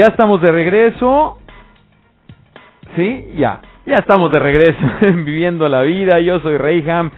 [0.00, 1.36] ya estamos de regreso.
[2.96, 3.60] Sí, ya.
[3.84, 6.18] Ya estamos de regreso viviendo la vida.
[6.20, 7.10] Yo soy Reyham.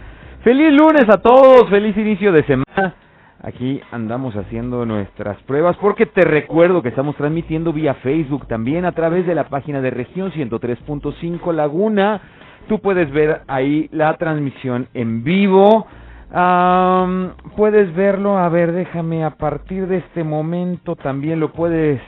[0.43, 2.95] Feliz lunes a todos, feliz inicio de semana.
[3.41, 8.91] Aquí andamos haciendo nuestras pruebas porque te recuerdo que estamos transmitiendo vía Facebook también a
[8.91, 12.19] través de la página de región 103.5 Laguna.
[12.67, 15.87] Tú puedes ver ahí la transmisión en vivo.
[17.55, 22.01] puedes verlo, a ver, déjame, a partir de este momento también lo puedes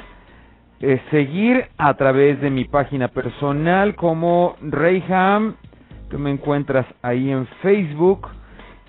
[0.81, 5.55] eh, seguir a través de mi página personal como Reyham,
[6.09, 8.27] que me encuentras ahí en Facebook.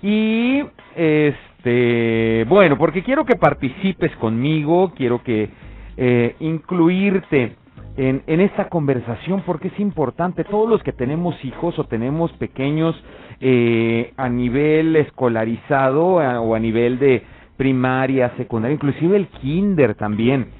[0.01, 0.63] Y
[0.95, 5.49] este, bueno, porque quiero que participes conmigo, quiero que
[5.97, 7.55] eh, incluirte
[7.95, 10.43] en, en, esta conversación porque es importante.
[10.43, 12.95] Todos los que tenemos hijos o tenemos pequeños
[13.39, 17.23] eh, a nivel escolarizado o a nivel de
[17.57, 20.56] primaria, secundaria, inclusive el kinder también.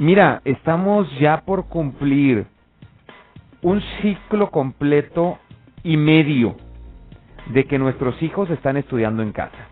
[0.00, 2.46] Mira, estamos ya por cumplir
[3.62, 5.38] un ciclo completo
[5.84, 6.56] y medio
[7.52, 9.68] de que nuestros hijos están estudiando en casa.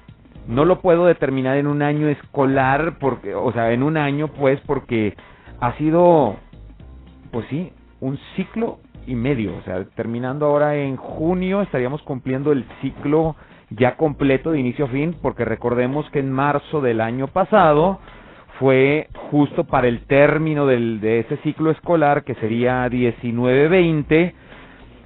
[0.46, 4.60] No lo puedo determinar en un año escolar, porque, o sea, en un año pues
[4.60, 5.16] porque
[5.60, 6.36] ha sido,
[7.32, 9.56] pues sí, un ciclo y medio.
[9.56, 13.34] O sea, terminando ahora en junio estaríamos cumpliendo el ciclo
[13.70, 17.98] ya completo de inicio a fin, porque recordemos que en marzo del año pasado
[18.62, 24.32] fue justo para el término del, de ese ciclo escolar, que sería 19-20,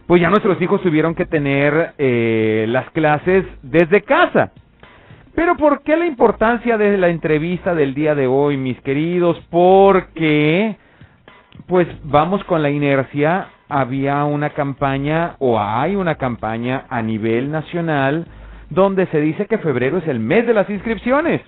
[0.06, 4.52] pues ya nuestros hijos tuvieron que tener eh, las clases desde casa.
[5.34, 9.38] Pero ¿por qué la importancia de la entrevista del día de hoy, mis queridos?
[9.48, 10.76] Porque,
[11.66, 18.26] pues vamos con la inercia, había una campaña o hay una campaña a nivel nacional
[18.68, 21.40] donde se dice que febrero es el mes de las inscripciones.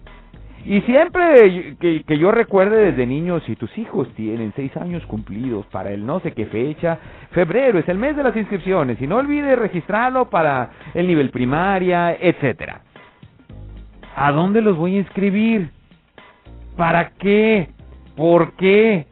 [0.64, 5.90] Y siempre que, yo recuerde desde niños, si tus hijos tienen seis años cumplidos para
[5.90, 6.98] el no sé qué fecha,
[7.30, 12.16] febrero es el mes de las inscripciones y no olvide registrarlo para el nivel primaria,
[12.20, 12.82] etcétera.
[14.16, 15.70] ¿A dónde los voy a inscribir?
[16.76, 17.70] ¿Para qué?
[18.16, 19.06] ¿Por qué?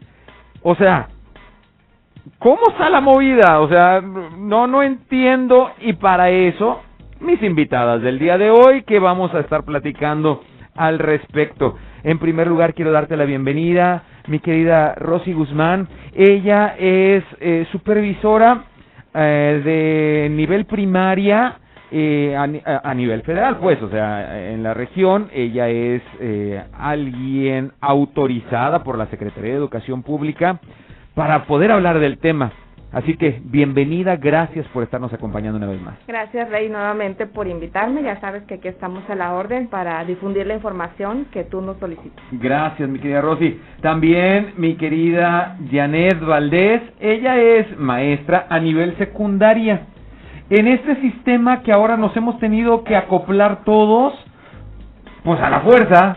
[0.62, 1.08] O sea,
[2.38, 3.60] ¿cómo está la movida?
[3.60, 6.82] O sea, no, no entiendo y para eso
[7.20, 10.42] mis invitadas del día de hoy que vamos a estar platicando
[10.76, 11.76] al respecto.
[12.04, 15.88] En primer lugar, quiero darte la bienvenida, mi querida Rosy Guzmán.
[16.14, 18.64] Ella es eh, supervisora
[19.14, 21.58] eh, de nivel primaria
[21.90, 25.28] eh, a, nivel federal, pues, o sea, en la región.
[25.32, 26.02] Ella es
[26.72, 30.60] alguien autorizada por la Secretaría de Educación Pública
[31.14, 32.52] para poder hablar del tema.
[32.96, 35.96] Así que bienvenida, gracias por estarnos acompañando una vez más.
[36.08, 38.02] Gracias, Rey, nuevamente por invitarme.
[38.02, 41.76] Ya sabes que aquí estamos a la orden para difundir la información que tú nos
[41.76, 42.24] solicitas.
[42.32, 43.60] Gracias, mi querida Rosy.
[43.82, 49.88] También mi querida Janet Valdés, ella es maestra a nivel secundaria.
[50.48, 54.14] En este sistema que ahora nos hemos tenido que acoplar todos,
[55.22, 56.16] pues a la fuerza,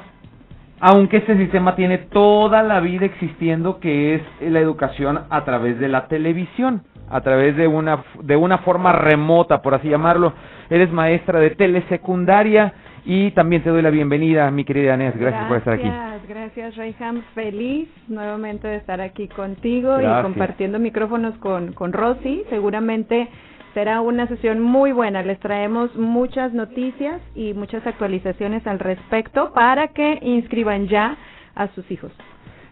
[0.79, 5.90] aunque este sistema tiene toda la vida existiendo, que es la educación a través de
[5.90, 10.34] la televisión, a través de una, de una forma remota, por así llamarlo.
[10.69, 12.73] Eres maestra de telesecundaria
[13.06, 15.17] y también te doy la bienvenida, mi querida Anés.
[15.17, 15.88] Gracias, por estar aquí.
[15.88, 17.23] Gracias, gracias, Reyham.
[17.34, 22.44] Feliz nuevamente de estar aquí contigo y compartiendo micrófonos con, con Rosy.
[22.50, 23.28] Seguramente
[23.74, 25.22] Será una sesión muy buena.
[25.22, 31.18] Les traemos muchas noticias y muchas actualizaciones al respecto para que inscriban ya
[31.56, 32.12] a sus hijos.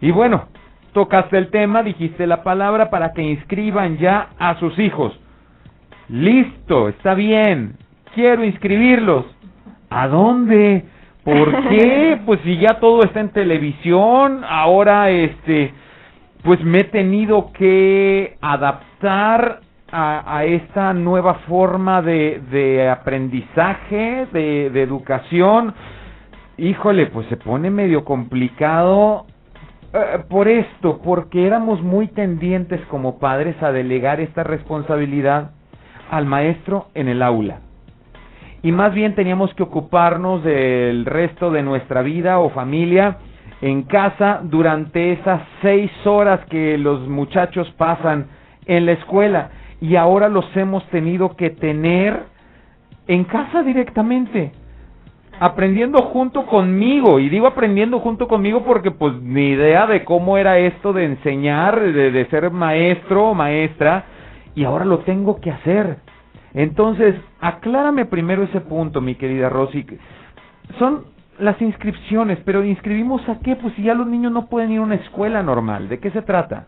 [0.01, 0.47] Y bueno,
[0.93, 5.19] tocaste el tema, dijiste la palabra para que inscriban ya a sus hijos.
[6.09, 7.77] Listo, está bien.
[8.15, 9.25] Quiero inscribirlos.
[9.89, 10.85] ¿A dónde?
[11.23, 12.19] ¿Por qué?
[12.25, 15.73] Pues si ya todo está en televisión, ahora este
[16.43, 19.61] pues me he tenido que adaptar
[19.91, 25.73] a, esta nueva forma de, de aprendizaje, de, de, educación,
[26.57, 29.25] híjole, pues se pone medio complicado
[29.93, 35.51] eh, por esto, porque éramos muy tendientes como padres a delegar esta responsabilidad
[36.11, 37.61] al maestro en el aula.
[38.63, 43.19] Y más bien teníamos que ocuparnos del resto de nuestra vida o familia
[43.61, 48.27] en casa durante esas seis horas que los muchachos pasan
[48.65, 52.23] en la escuela y ahora los hemos tenido que tener
[53.07, 54.51] en casa directamente,
[55.39, 57.19] aprendiendo junto conmigo.
[57.19, 61.79] Y digo aprendiendo junto conmigo porque pues ni idea de cómo era esto de enseñar,
[61.79, 64.05] de, de ser maestro o maestra,
[64.55, 65.97] y ahora lo tengo que hacer.
[66.53, 69.85] Entonces, aclárame primero ese punto, mi querida Rosy.
[70.79, 71.05] Son
[71.39, 73.55] las inscripciones, pero ¿inscribimos a qué?
[73.55, 76.23] Pues si ya los niños no pueden ir a una escuela normal, ¿de qué se
[76.23, 76.65] trata?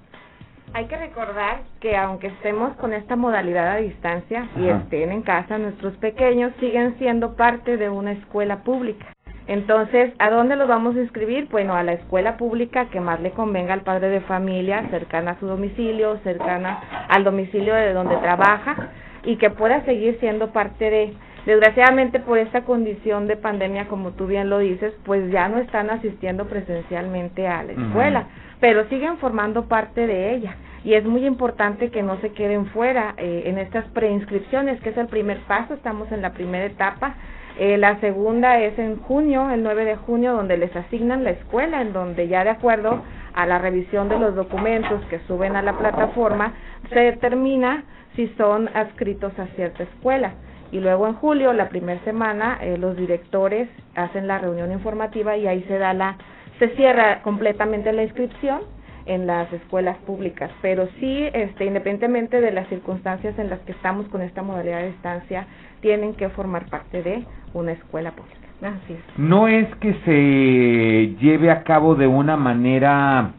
[0.73, 5.57] Hay que recordar que aunque estemos con esta modalidad a distancia y estén en casa,
[5.57, 9.07] nuestros pequeños siguen siendo parte de una escuela pública.
[9.47, 11.47] Entonces, ¿a dónde los vamos a inscribir?
[11.49, 15.39] Bueno, a la escuela pública que más le convenga al padre de familia, cercana a
[15.39, 18.89] su domicilio, cercana al domicilio de donde trabaja
[19.23, 21.13] y que pueda seguir siendo parte de
[21.45, 25.89] Desgraciadamente por esta condición de pandemia, como tú bien lo dices, pues ya no están
[25.89, 28.27] asistiendo presencialmente a la escuela,
[28.59, 30.55] pero siguen formando parte de ella.
[30.83, 34.97] Y es muy importante que no se queden fuera eh, en estas preinscripciones, que es
[34.97, 37.15] el primer paso, estamos en la primera etapa.
[37.57, 41.81] Eh, la segunda es en junio, el 9 de junio, donde les asignan la escuela,
[41.81, 43.01] en donde ya de acuerdo
[43.33, 46.53] a la revisión de los documentos que suben a la plataforma,
[46.89, 47.83] se determina
[48.15, 50.33] si son adscritos a cierta escuela
[50.71, 55.47] y luego en julio, la primera semana, eh, los directores hacen la reunión informativa y
[55.47, 56.15] ahí se da la,
[56.59, 58.61] se cierra completamente la inscripción
[59.05, 64.07] en las escuelas públicas, pero sí, este, independientemente de las circunstancias en las que estamos
[64.09, 65.47] con esta modalidad de estancia,
[65.81, 67.23] tienen que formar parte de
[67.53, 68.37] una escuela pública.
[68.61, 68.99] Así es.
[69.17, 73.31] No es que se lleve a cabo de una manera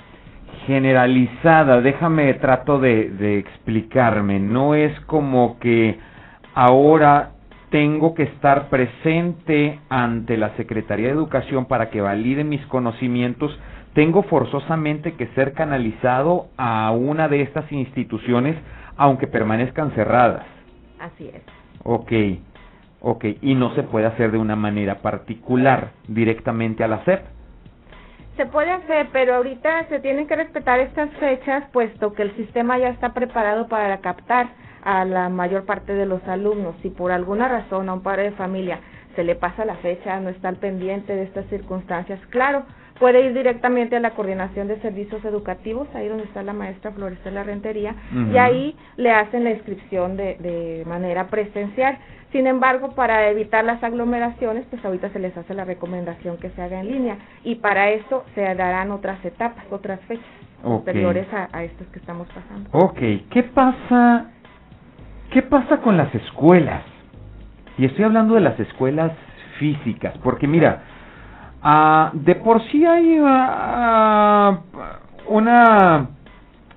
[0.67, 5.99] generalizada, déjame trato de, de explicarme, no es como que
[6.55, 7.31] ahora
[7.71, 13.57] tengo que estar presente ante la Secretaría de Educación para que valide mis conocimientos,
[13.95, 18.57] tengo forzosamente que ser canalizado a una de estas instituciones,
[18.97, 20.45] aunque permanezcan cerradas.
[20.99, 21.43] Así es.
[21.85, 22.13] Ok,
[23.01, 27.23] ok, y no se puede hacer de una manera particular, directamente a la SEP.
[28.37, 32.79] Se puede hacer, pero ahorita se tienen que respetar estas fechas, puesto que el sistema
[32.79, 34.49] ya está preparado para captar
[34.85, 36.75] a la mayor parte de los alumnos.
[36.83, 38.81] Si por alguna razón a un padre de familia
[39.17, 42.63] se le pasa la fecha, no está al pendiente de estas circunstancias, claro,
[43.01, 47.43] puede ir directamente a la coordinación de servicios educativos, ahí donde está la maestra Floresela
[47.43, 47.95] Rentería,
[48.33, 51.99] y ahí le hacen la inscripción de, de manera presencial.
[52.31, 56.63] Sin embargo, para evitar las aglomeraciones, pues ahorita se les hace la recomendación que se
[56.63, 60.25] haga en línea, y para eso se darán otras etapas, otras fechas
[60.63, 62.69] posteriores a, a estas que estamos pasando.
[62.73, 62.99] Ok,
[63.31, 64.31] ¿qué pasa
[65.31, 66.83] ¿Qué pasa con las escuelas?
[67.79, 69.13] Y estoy hablando de las escuelas
[69.61, 70.83] físicas, porque mira,
[71.63, 74.59] ah, de por sí hay ah,
[75.29, 76.09] una,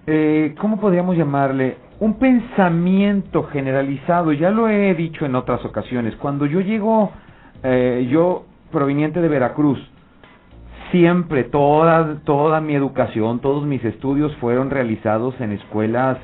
[0.05, 1.77] eh, ¿cómo podríamos llamarle?
[1.99, 7.11] Un pensamiento generalizado, ya lo he dicho en otras ocasiones, cuando yo llego,
[7.63, 9.79] eh, yo proveniente de Veracruz,
[10.91, 16.19] siempre toda, toda mi educación, todos mis estudios fueron realizados en escuelas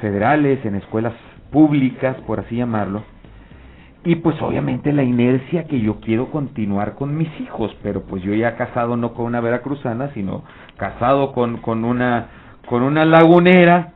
[0.00, 1.12] federales, en escuelas
[1.50, 3.02] públicas, por así llamarlo,
[4.02, 8.32] y pues obviamente la inercia que yo quiero continuar con mis hijos, pero pues yo
[8.34, 10.42] ya casado no con una veracruzana, sino
[10.78, 12.28] casado con, con una
[12.66, 13.92] con una lagunera,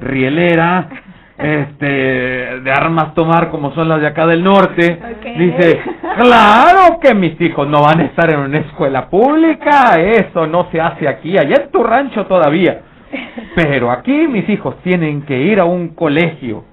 [0.00, 0.88] rielera,
[1.38, 4.98] este de armas tomar como son las de acá del norte.
[5.38, 5.80] Dice,
[6.18, 10.82] claro que mis hijos no van a estar en una escuela pública, eso no se
[10.82, 12.82] hace aquí, allá en tu rancho todavía.
[13.54, 16.64] Pero aquí mis hijos tienen que ir a un colegio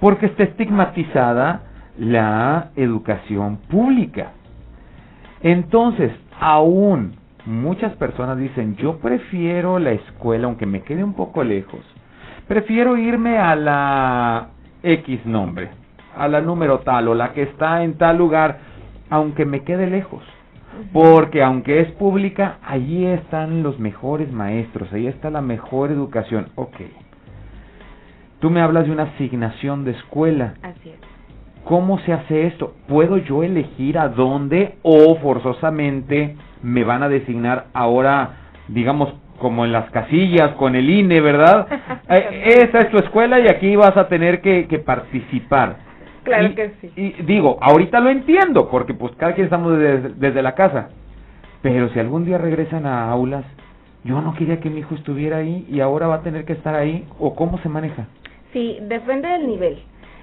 [0.00, 1.62] porque está estigmatizada
[1.98, 4.32] la educación pública.
[5.42, 7.14] Entonces, aún
[7.46, 11.80] muchas personas dicen, yo prefiero la escuela, aunque me quede un poco lejos,
[12.48, 14.48] prefiero irme a la
[14.82, 15.70] X nombre,
[16.16, 18.58] a la número tal o la que está en tal lugar,
[19.10, 20.22] aunque me quede lejos.
[20.92, 26.48] Porque aunque es pública, allí están los mejores maestros, ahí está la mejor educación.
[26.54, 26.76] Ok.
[28.40, 30.54] Tú me hablas de una asignación de escuela.
[30.62, 30.98] Así es.
[31.64, 32.74] ¿Cómo se hace esto?
[32.88, 38.30] ¿Puedo yo elegir a dónde o forzosamente me van a designar ahora,
[38.68, 41.66] digamos, como en las casillas con el INE, ¿verdad?
[42.08, 45.76] eh, esa es tu escuela y aquí vas a tener que, que participar.
[46.22, 46.90] Claro que sí.
[46.96, 50.88] Y digo, ahorita lo entiendo, porque pues cada quien estamos desde, desde la casa.
[51.60, 53.44] Pero si algún día regresan a aulas,
[54.02, 56.74] yo no quería que mi hijo estuviera ahí y ahora va a tener que estar
[56.74, 58.06] ahí, ¿o cómo se maneja?
[58.52, 59.78] Sí, depende del nivel.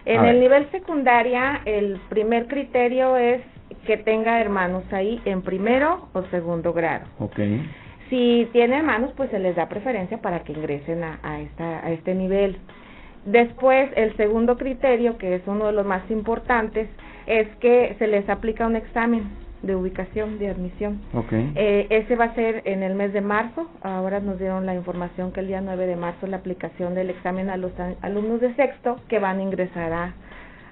[0.05, 3.41] En el nivel secundaria, el primer criterio es
[3.85, 7.05] que tenga hermanos ahí en primero o segundo grado.
[7.19, 7.69] Okay.
[8.09, 11.91] Si tiene hermanos, pues se les da preferencia para que ingresen a, a, esta, a
[11.91, 12.57] este nivel.
[13.25, 16.87] Después, el segundo criterio, que es uno de los más importantes,
[17.25, 19.29] es que se les aplica un examen
[19.61, 21.01] de ubicación, de admisión.
[21.13, 21.51] Okay.
[21.55, 23.69] Eh, ese va a ser en el mes de marzo.
[23.81, 27.49] Ahora nos dieron la información que el día 9 de marzo la aplicación del examen
[27.49, 27.71] a los
[28.01, 30.13] alumnos de sexto que van a ingresar a,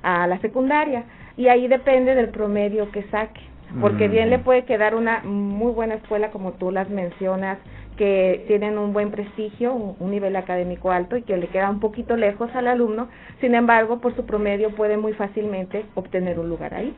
[0.03, 1.03] a la secundaria.
[1.37, 3.41] Y ahí depende del promedio que saque.
[3.81, 7.57] porque bien le puede quedar una muy buena escuela como tú las mencionas,
[7.97, 12.15] que tienen un buen prestigio, un, nivel académico alto y que le queda un poquito
[12.15, 13.07] lejos al alumno,
[13.41, 16.93] sin embargo, por su promedio puede muy fácilmente obtener un lugar ahí.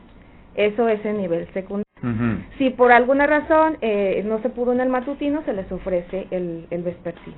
[0.58, 1.84] Eso es el nivel secundario.
[2.58, 6.66] Si por alguna razón eh, no se pudo en el matutino, se les ofrece el,
[6.70, 7.36] el vespertino.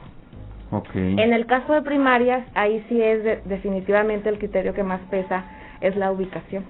[0.94, 5.44] En el caso de primarias, ahí sí es definitivamente el criterio que más pesa,
[5.80, 6.64] es la ubicación.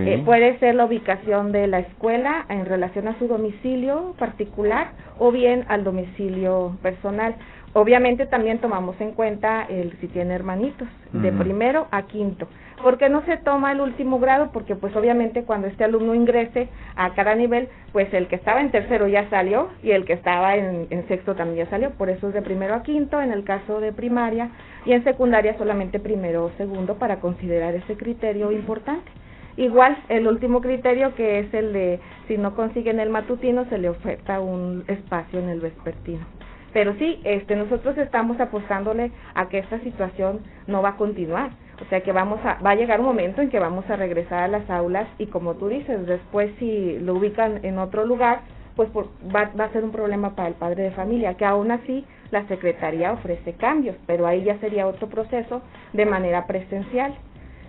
[0.00, 5.30] Eh, puede ser la ubicación de la escuela en relación a su domicilio particular o
[5.30, 7.36] bien al domicilio personal.
[7.74, 12.48] Obviamente también tomamos en cuenta el si tiene hermanitos, de primero a quinto.
[12.82, 14.50] ¿Por qué no se toma el último grado?
[14.52, 18.70] Porque pues obviamente cuando este alumno ingrese a cada nivel, pues el que estaba en
[18.70, 21.90] tercero ya salió y el que estaba en, en sexto también ya salió.
[21.90, 24.50] Por eso es de primero a quinto en el caso de primaria
[24.84, 29.10] y en secundaria solamente primero o segundo para considerar ese criterio importante.
[29.56, 33.88] Igual, el último criterio que es el de si no consiguen el matutino, se le
[33.88, 36.24] oferta un espacio en el vespertino.
[36.72, 41.50] Pero sí, este, nosotros estamos apostándole a que esta situación no va a continuar.
[41.80, 44.44] O sea que vamos a, va a llegar un momento en que vamos a regresar
[44.44, 48.40] a las aulas y como tú dices, después si lo ubican en otro lugar,
[48.76, 52.04] pues va, va a ser un problema para el padre de familia, que aún así
[52.30, 57.14] la Secretaría ofrece cambios, pero ahí ya sería otro proceso de manera presencial.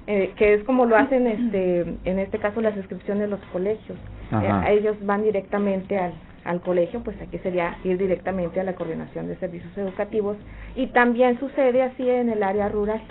[0.08, 3.96] Eh, que es como lo hacen este en este caso las inscripciones de los colegios.
[4.32, 6.13] Eh, ellos van directamente al,
[6.46, 10.36] al colegio, pues aquí sería ir directamente a la coordinación de servicios educativos
[10.75, 13.01] y también sucede así en el área rural.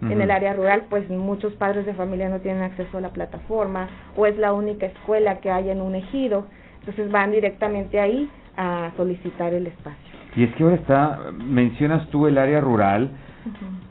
[0.00, 3.88] En el área rural, pues muchos padres de familia no tienen acceso a la plataforma
[4.16, 6.46] o es la única escuela que hay en un ejido,
[6.78, 10.18] entonces van directamente ahí a solicitar el espacio.
[10.36, 13.10] Y es que ahora está, mencionas tú el área rural,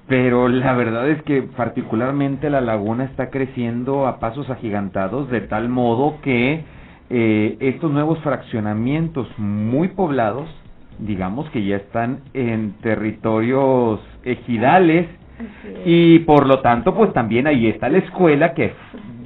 [0.07, 5.67] pero la verdad es que particularmente la laguna está creciendo a pasos agigantados de tal
[5.67, 6.63] modo que
[7.09, 10.49] eh, estos nuevos fraccionamientos muy poblados,
[10.99, 15.07] digamos que ya están en territorios ejidales
[15.86, 18.74] y por lo tanto pues también ahí está la escuela que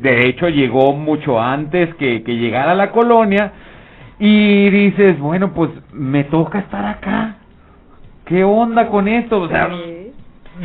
[0.01, 3.51] de hecho llegó mucho antes que, que llegara a la colonia
[4.19, 7.37] y dices, bueno pues me toca estar acá.
[8.25, 9.41] ¿Qué onda con esto?
[9.41, 9.69] O sea,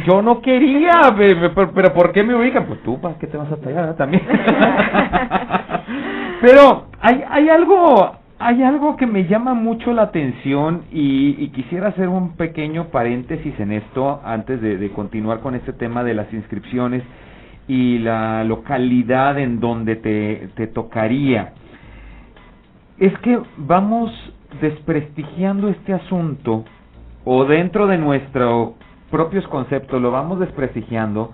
[0.07, 2.67] yo no quería, pero, pero ¿por qué me ubican?
[2.67, 4.23] Pues tú, ¿para qué te vas a pegar también?
[6.41, 12.09] pero hay, hay algo hay algo que me llama mucho la atención y, quisiera hacer
[12.09, 17.03] un pequeño paréntesis en esto antes de, de, continuar con este tema de las inscripciones
[17.67, 21.55] y la localidad en donde te, te tocaría.
[22.99, 24.13] Es que vamos
[24.61, 26.65] desprestigiando este asunto
[27.25, 28.75] o dentro de nuestro
[29.11, 31.33] propios conceptos, lo vamos desprestigiando,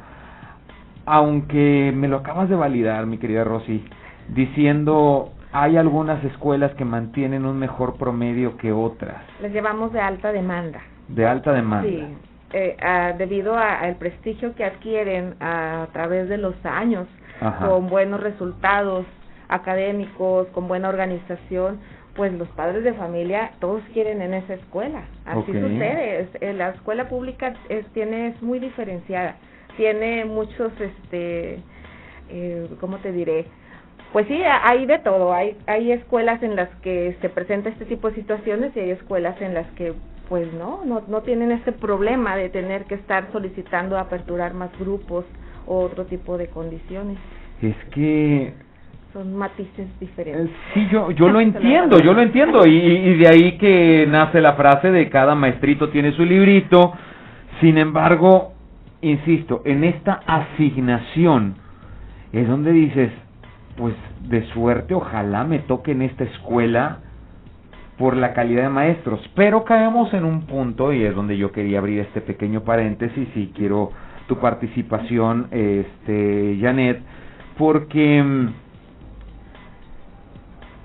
[1.04, 3.82] aunque me lo acabas de validar, mi querida Rosy,
[4.28, 9.22] diciendo hay algunas escuelas que mantienen un mejor promedio que otras.
[9.40, 10.80] Les llevamos de alta demanda.
[11.08, 11.88] De alta demanda.
[11.88, 12.04] Sí,
[12.54, 12.76] eh,
[13.18, 17.06] debido al prestigio que adquieren a, través de los años,
[17.58, 19.04] con buenos resultados
[19.48, 21.80] académicos, con buena organización,
[22.14, 25.02] pues los padres de familia todos quieren en esa escuela.
[25.26, 26.28] Así sucede.
[26.40, 29.36] Es, la escuela pública es, tiene es muy diferenciada.
[29.76, 31.58] Tiene muchos, este,
[32.28, 33.46] eh, ¿cómo te diré?
[34.12, 35.32] Pues sí, hay de todo.
[35.32, 39.40] Hay, hay escuelas en las que se presenta este tipo de situaciones y hay escuelas
[39.40, 39.94] en las que
[40.28, 45.24] pues no, no, no tienen este problema de tener que estar solicitando aperturar más grupos
[45.66, 47.18] o otro tipo de condiciones.
[47.60, 48.54] Es que
[49.12, 50.48] son matices diferentes.
[50.48, 54.40] Eh, sí, yo, yo lo entiendo, yo lo entiendo, y, y, de ahí que nace
[54.40, 56.92] la frase de cada maestrito tiene su librito,
[57.60, 58.54] sin embargo,
[59.02, 61.56] insisto, en esta asignación
[62.32, 63.10] es donde dices,
[63.76, 63.94] pues
[64.28, 66.98] de suerte, ojalá me toque en esta escuela
[67.98, 71.78] por la calidad de maestros, pero caemos en un punto, y es donde yo quería
[71.78, 73.90] abrir este pequeño paréntesis, y quiero
[74.26, 77.00] tu participación, este, Janet,
[77.58, 78.48] porque mm,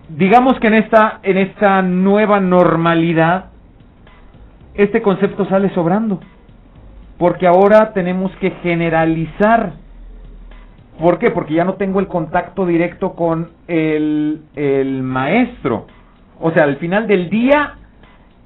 [0.10, 3.51] digamos que en esta, en esta nueva normalidad,
[4.74, 6.20] este concepto sale sobrando.
[7.17, 9.74] Porque ahora tenemos que generalizar.
[11.00, 11.32] ¿Por qué?
[11.32, 15.86] Porque ya no tengo el contacto directo con el, el maestro.
[16.39, 17.75] O sea, al final del día,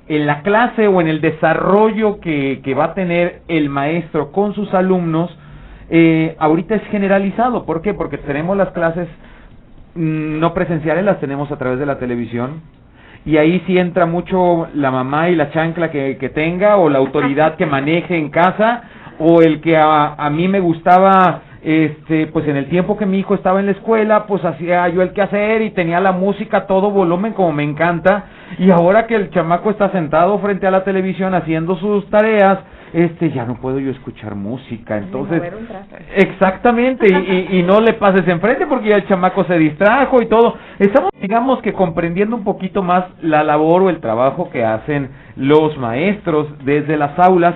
[0.07, 4.53] en la clase o en el desarrollo que, que va a tener el maestro con
[4.53, 5.37] sus alumnos,
[5.89, 7.65] eh, ahorita es generalizado.
[7.65, 7.93] ¿Por qué?
[7.93, 9.07] Porque tenemos las clases
[9.93, 12.61] Mm, no presenciales las tenemos a través de la televisión
[13.25, 16.99] y ahí sí entra mucho la mamá y la chancla que, que tenga o la
[16.99, 18.83] autoridad que maneje en casa
[19.19, 23.19] o el que a, a mí me gustaba este, pues en el tiempo que mi
[23.19, 26.67] hijo estaba en la escuela, pues hacía yo el quehacer y tenía la música a
[26.67, 28.25] todo volumen como me encanta,
[28.57, 32.59] y ahora que el chamaco está sentado frente a la televisión haciendo sus tareas,
[32.93, 35.41] este ya no puedo yo escuchar música, entonces
[36.15, 40.57] exactamente y, y, no le pases enfrente porque ya el chamaco se distrajo y todo.
[40.77, 45.77] Estamos digamos que comprendiendo un poquito más la labor o el trabajo que hacen los
[45.77, 47.55] maestros desde las aulas,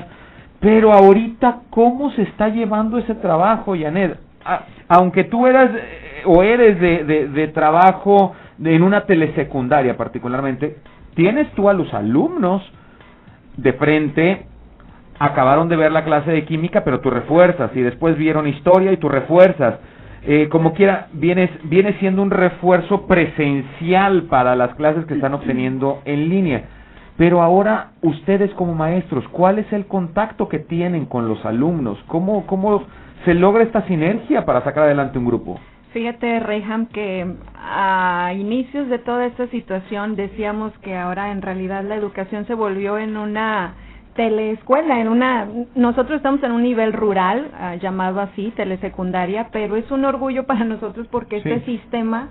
[0.59, 4.17] pero ahorita cómo se está llevando ese trabajo, Janet,
[4.87, 10.77] aunque tú eras eh, o eres de, de, trabajo de, en una telesecundaria particularmente,
[11.15, 12.61] tienes tú a los alumnos
[13.57, 14.45] de frente
[15.19, 18.97] acabaron de ver la clase de química, pero tú refuerzas, y después vieron historia y
[18.97, 19.75] tú refuerzas.
[20.27, 26.01] Eh, como quiera, viene, viene siendo un refuerzo presencial para las clases que están obteniendo
[26.05, 26.63] en línea.
[27.17, 31.97] Pero ahora, ustedes como maestros, ¿cuál es el contacto que tienen con los alumnos?
[32.07, 32.83] ¿Cómo, cómo
[33.23, 35.59] se logra esta sinergia para sacar adelante un grupo?
[35.93, 41.95] Fíjate, Reyham, que a inicios de toda esta situación decíamos que ahora en realidad la
[41.95, 43.75] educación se volvió en una
[44.15, 49.89] teleescuela, en una, nosotros estamos en un nivel rural, ah, llamado así, telesecundaria, pero es
[49.89, 52.27] un orgullo para nosotros porque este sistema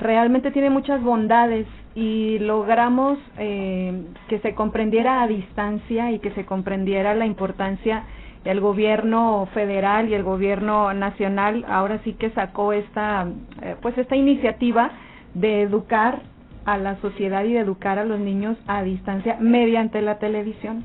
[0.00, 6.44] realmente tiene muchas bondades y logramos eh, que se comprendiera a distancia y que se
[6.44, 8.04] comprendiera la importancia
[8.44, 13.26] el gobierno federal y el gobierno nacional ahora sí que sacó esta
[13.62, 14.90] eh, pues esta iniciativa
[15.34, 16.20] de educar
[16.66, 20.84] a la sociedad y de educar a los niños a distancia mediante la televisión.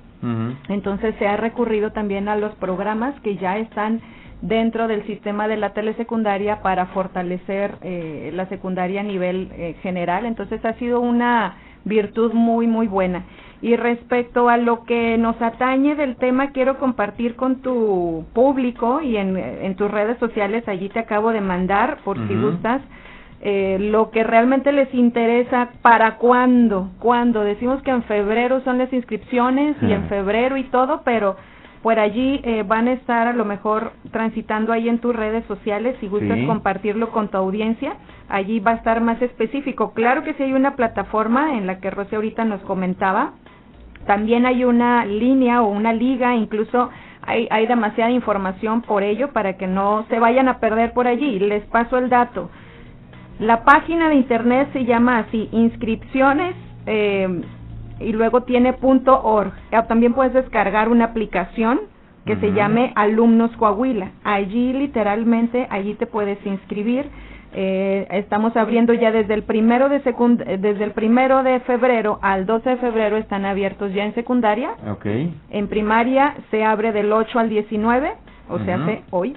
[0.69, 3.99] Entonces se ha recurrido también a los programas que ya están
[4.41, 10.25] dentro del sistema de la telesecundaria para fortalecer eh, la secundaria a nivel eh, general.
[10.25, 11.55] Entonces ha sido una
[11.85, 13.23] virtud muy, muy buena.
[13.61, 19.17] Y respecto a lo que nos atañe del tema, quiero compartir con tu público y
[19.17, 22.81] en, en tus redes sociales, allí te acabo de mandar, por si gustas,
[23.43, 27.43] eh, lo que realmente les interesa, para cuándo, cuándo.
[27.43, 31.37] Decimos que en febrero son las inscripciones y en febrero y todo, pero
[31.81, 35.95] por allí eh, van a estar a lo mejor transitando ahí en tus redes sociales
[35.99, 37.95] si gustas compartirlo con tu audiencia
[38.31, 39.93] allí va a estar más específico.
[39.93, 43.33] Claro que si hay una plataforma en la que Rosy ahorita nos comentaba.
[44.07, 46.89] También hay una línea o una liga incluso
[47.21, 51.39] hay, hay demasiada información por ello para que no se vayan a perder por allí.
[51.39, 52.49] Les paso el dato.
[53.39, 57.41] La página de internet se llama así, inscripciones eh,
[58.03, 59.53] y luego tiene punto .org.
[59.87, 61.81] También puedes descargar una aplicación
[62.25, 64.11] que se llame Alumnos Coahuila.
[64.23, 67.09] Allí literalmente, allí te puedes inscribir.
[67.53, 72.45] Eh, estamos abriendo ya desde el primero de secund desde el primero de febrero al
[72.45, 74.75] 12 de febrero están abiertos ya en secundaria.
[74.89, 75.33] Okay.
[75.49, 78.13] En primaria se abre del 8 al 19
[78.51, 79.35] o sea, hace hoy.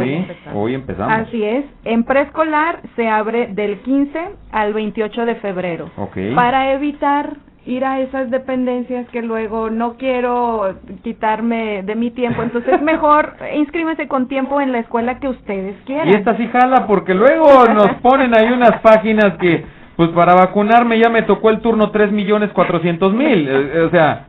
[0.00, 1.12] Sí, hoy empezamos.
[1.12, 1.64] Así es.
[1.84, 4.18] En preescolar se abre del 15
[4.50, 5.90] al 28 de febrero.
[5.96, 6.34] Okay.
[6.34, 12.80] Para evitar ir a esas dependencias que luego no quiero quitarme de mi tiempo, entonces
[12.82, 16.08] mejor inscríbase con tiempo en la escuela que ustedes quieran.
[16.08, 19.64] Y esta sí jala porque luego nos ponen ahí unas páginas que
[19.96, 24.28] pues para vacunarme ya me tocó el turno tres millones cuatrocientos mil, eh, o sea,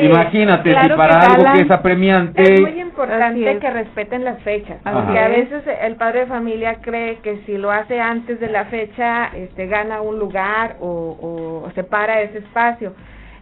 [0.00, 2.42] Imagínate, si para algo que es apremiante.
[2.42, 7.16] Es muy importante que respeten las fechas, porque a veces el padre de familia cree
[7.16, 12.20] que si lo hace antes de la fecha, este, gana un lugar o, o separa
[12.20, 12.92] ese espacio.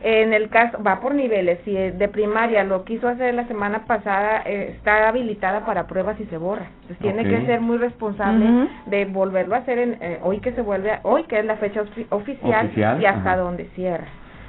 [0.04, 4.42] En el caso, va por niveles, si de primaria lo quiso hacer la semana pasada,
[4.44, 6.66] eh, está habilitada para pruebas y se borra.
[6.82, 10.62] Entonces tiene que ser muy responsable de volverlo a hacer en, eh, hoy que se
[10.62, 14.06] vuelve, hoy que es la fecha oficial, y hasta donde cierra.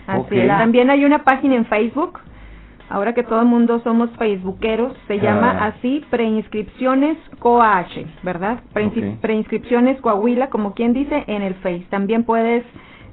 [0.08, 2.20] Así También hay una página en Facebook,
[2.90, 8.60] ahora que todo el mundo somos facebookeros, se llama así Preinscripciones COAH, ¿verdad?
[9.22, 11.86] Preinscripciones Coahuila, como quien dice, en el Face.
[11.90, 12.64] También puedes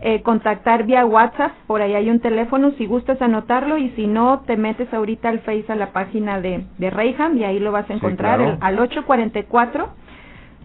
[0.02, 4.40] eh, contactar vía WhatsApp, por ahí hay un teléfono, si gustas anotarlo y si no,
[4.40, 7.88] te metes ahorita al Face a la página de, de Reyham y ahí lo vas
[7.88, 9.88] a encontrar al 844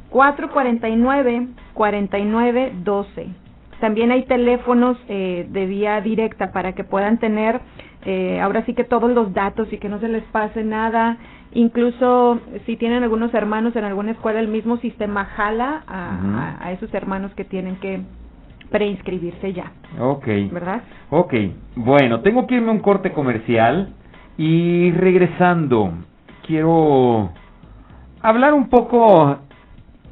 [0.10, 3.45] 449 4912
[3.86, 7.62] también hay teléfonos eh, de vía directa para que puedan tener
[8.04, 11.18] eh, ahora sí que todos los datos y que no se les pase nada.
[11.54, 17.32] Incluso si tienen algunos hermanos en alguna escuela, el mismo sistema jala a, esos hermanos
[17.36, 18.02] que tienen que
[18.72, 19.72] preinscribirse ya.
[20.00, 20.26] Ok.
[20.52, 20.82] ¿Verdad?
[21.12, 21.36] Ok.
[21.76, 23.94] Bueno, tengo que irme a un corte comercial
[24.36, 25.94] y regresando
[26.48, 27.30] quiero
[28.24, 29.38] hablar un poco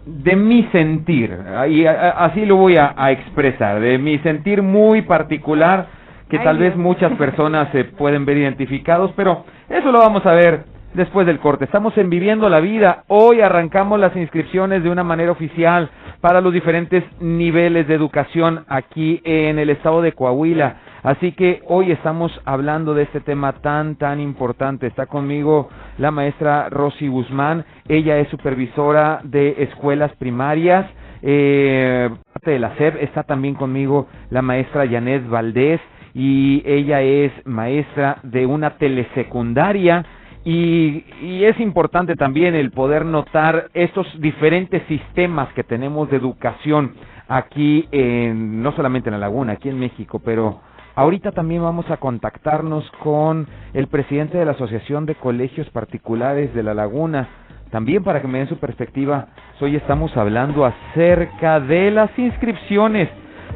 [0.06, 1.38] de mi sentir,
[1.70, 5.88] y así lo voy a, expresar, de mi sentir muy particular,
[6.30, 10.66] que tal vez muchas personas se pueden ver identificados, pero eso lo vamos a ver
[10.94, 11.66] después del corte.
[11.66, 13.04] Estamos en Viviendo la Vida.
[13.08, 15.90] Hoy arrancamos las inscripciones de una manera oficial
[16.22, 20.78] para los diferentes niveles de educación aquí en el estado de Coahuila.
[21.04, 24.88] Así que hoy estamos hablando de este tema tan, tan importante.
[24.88, 27.66] Está conmigo la maestra Rosy Guzmán.
[27.90, 30.90] Ella es supervisora de escuelas primarias.
[31.22, 35.82] Eh, parte de la SEP está también conmigo la maestra Janet Valdés
[36.14, 40.06] y ella es maestra de una telesecundaria
[40.46, 46.96] y, y, es importante también el poder notar estos diferentes sistemas que tenemos de educación
[47.30, 50.60] aquí en, no solamente en la laguna, aquí en México, pero
[50.96, 56.64] ahorita también vamos a contactarnos con el presidente de la Asociación de Colegios Particulares de
[56.64, 57.28] la Laguna,
[57.72, 59.28] también para que me den su perspectiva.
[59.62, 63.10] Hoy estamos hablando acerca de las inscripciones.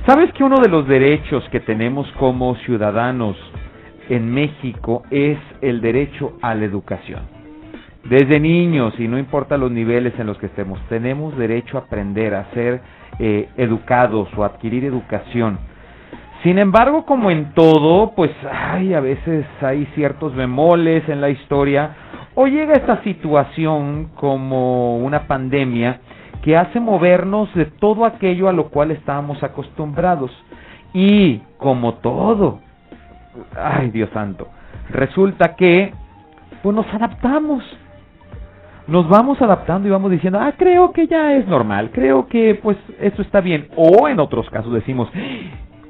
[0.05, 3.35] ¿Sabes que uno de los derechos que tenemos como ciudadanos
[4.09, 7.21] en México es el derecho a la educación.
[8.03, 12.33] Desde niños, y no importa los niveles en los que estemos, tenemos derecho a aprender,
[12.35, 12.81] a ser
[13.19, 15.59] eh, educados o adquirir educación.
[16.47, 21.93] Sin embargo, como en todo, pues hay a veces hay ciertos bemoles en la historia
[22.35, 25.99] o llega esta situación como una pandemia
[26.41, 30.31] que hace movernos de todo aquello a lo cual estábamos acostumbrados.
[30.93, 32.59] Y como todo,
[33.61, 34.47] ay Dios santo,
[34.89, 35.93] resulta que
[36.63, 37.61] pues nos adaptamos.
[38.87, 42.77] Nos vamos adaptando y vamos diciendo, ah, creo que ya es normal, creo que pues
[43.01, 43.67] eso está bien.
[43.75, 45.09] O en otros casos decimos,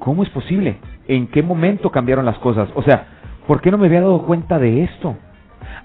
[0.07, 0.77] ¿cómo es posible?
[1.09, 2.69] ¿En qué momento cambiaron las cosas?
[2.75, 3.07] O sea,
[3.45, 5.17] ¿por qué no me había dado cuenta de esto?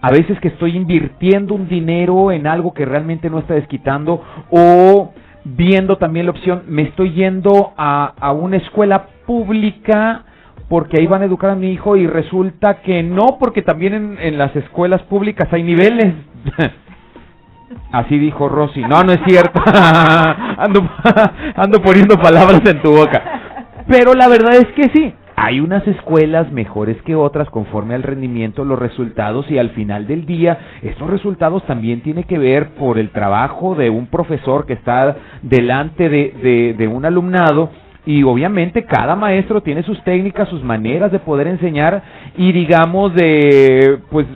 [0.00, 5.12] A veces que estoy invirtiendo un dinero en algo que realmente no está desquitando o
[5.42, 10.22] viendo también la opción, me estoy yendo a, a una escuela pública
[10.68, 14.38] porque ahí van a educar a mi hijo y resulta que no, porque también en,
[14.38, 16.14] las escuelas públicas hay niveles.
[17.90, 18.82] Así dijo Rosy.
[18.82, 19.61] No, no es cierto.
[19.66, 20.88] ando,
[21.56, 23.41] ando poniendo palabras en tu boca.
[23.88, 25.14] Pero la verdad es que sí.
[25.35, 30.27] Hay unas escuelas mejores que otras conforme al rendimiento, los resultados y al final del
[30.27, 35.16] día, estos resultados también tienen que ver por el trabajo de un profesor que está
[35.40, 37.71] delante de, de, de un alumnado
[38.05, 42.03] y obviamente cada maestro tiene sus técnicas, sus maneras de poder enseñar
[42.37, 44.27] y digamos de pues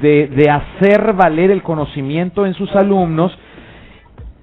[0.00, 3.36] de, de hacer valer el conocimiento en sus alumnos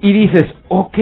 [0.01, 0.97] y dices, ok,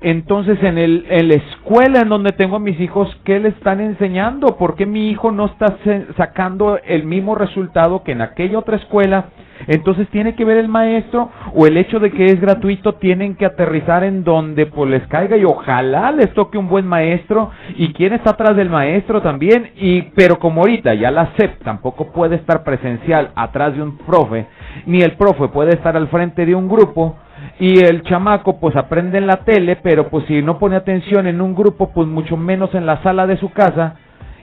[0.00, 3.80] entonces en, el, en la escuela en donde tengo a mis hijos, ¿qué le están
[3.80, 4.56] enseñando?
[4.56, 5.76] ¿Por qué mi hijo no está
[6.16, 9.26] sacando el mismo resultado que en aquella otra escuela?
[9.66, 13.44] Entonces tiene que ver el maestro o el hecho de que es gratuito tienen que
[13.44, 18.12] aterrizar en donde pues les caiga y ojalá les toque un buen maestro y quién
[18.12, 22.62] está atrás del maestro también y pero como ahorita ya la SEP tampoco puede estar
[22.62, 24.46] presencial atrás de un profe
[24.86, 27.16] ni el profe puede estar al frente de un grupo
[27.60, 31.40] y el chamaco pues aprende en la tele pero pues si no pone atención en
[31.40, 33.96] un grupo pues mucho menos en la sala de su casa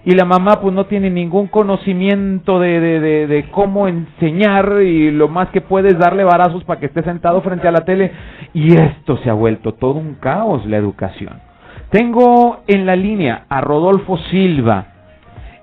[0.06, 5.28] y la mamá pues no tiene ningún conocimiento de, de, de, cómo enseñar y lo
[5.30, 8.12] más que puede es darle varazos para que esté sentado frente a la tele
[8.54, 11.41] y esto se ha vuelto todo un caos la educación.
[11.89, 14.88] Tengo en la línea a Rodolfo Silva.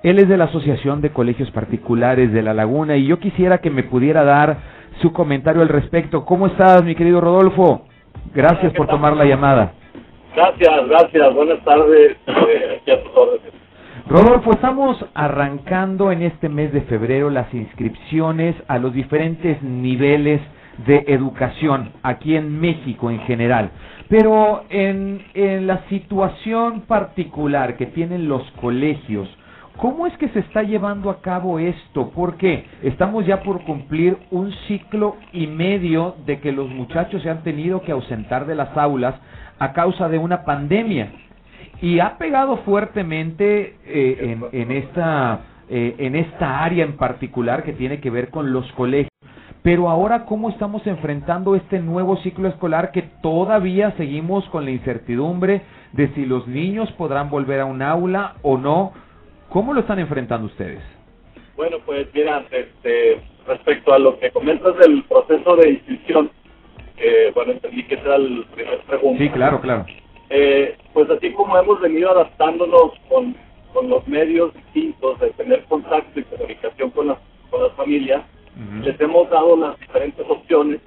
[0.03, 3.69] Él es de la Asociación de Colegios Particulares de La Laguna y yo quisiera que
[3.69, 4.57] me pudiera dar
[5.01, 6.25] su comentario al respecto.
[6.25, 7.85] ¿Cómo estás, mi querido Rodolfo?
[8.33, 9.73] Gracias por tomar la llamada.
[10.35, 11.33] Gracias, gracias.
[11.33, 12.17] Buenas tardes.
[14.07, 20.41] Rodolfo, estamos arrancando en este mes de febrero las inscripciones a los diferentes niveles
[20.85, 23.71] de educación aquí en México en general.
[24.09, 29.29] Pero en, en la situación particular que tienen los colegios,
[29.77, 32.11] ¿Cómo es que se está llevando a cabo esto?
[32.15, 37.43] Porque estamos ya por cumplir un ciclo y medio de que los muchachos se han
[37.43, 39.15] tenido que ausentar de las aulas
[39.59, 41.11] a causa de una pandemia
[41.81, 47.99] y ha pegado fuertemente eh, en, esta, eh, en esta área en particular que tiene
[47.99, 49.09] que ver con los colegios.
[49.63, 55.61] Pero ahora, ¿cómo estamos enfrentando este nuevo ciclo escolar que todavía seguimos con la incertidumbre
[55.93, 58.91] de si los niños podrán volver a un aula o no?
[59.53, 60.81] ¿Cómo lo están enfrentando ustedes?
[61.55, 66.31] Bueno, pues mira, este, respecto a lo que comentas del proceso de inscripción,
[66.97, 69.23] eh, bueno, entendí que era el primer pregunta.
[69.23, 69.85] Sí, claro, claro.
[70.31, 73.35] Eh, pues así como hemos venido adaptándonos con,
[73.73, 77.19] con los medios distintos de tener contacto y comunicación con las,
[77.51, 78.23] con las familias,
[78.81, 80.79] les hemos dado las diferentes opciones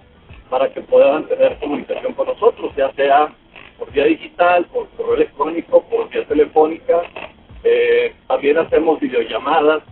[0.50, 3.32] para que puedan tener comunicación con nosotros, ya sea
[3.78, 7.02] por vía digital, por correo electrónico, por vía telefónica.
[7.68, 9.82] Eh, también hacemos videollamadas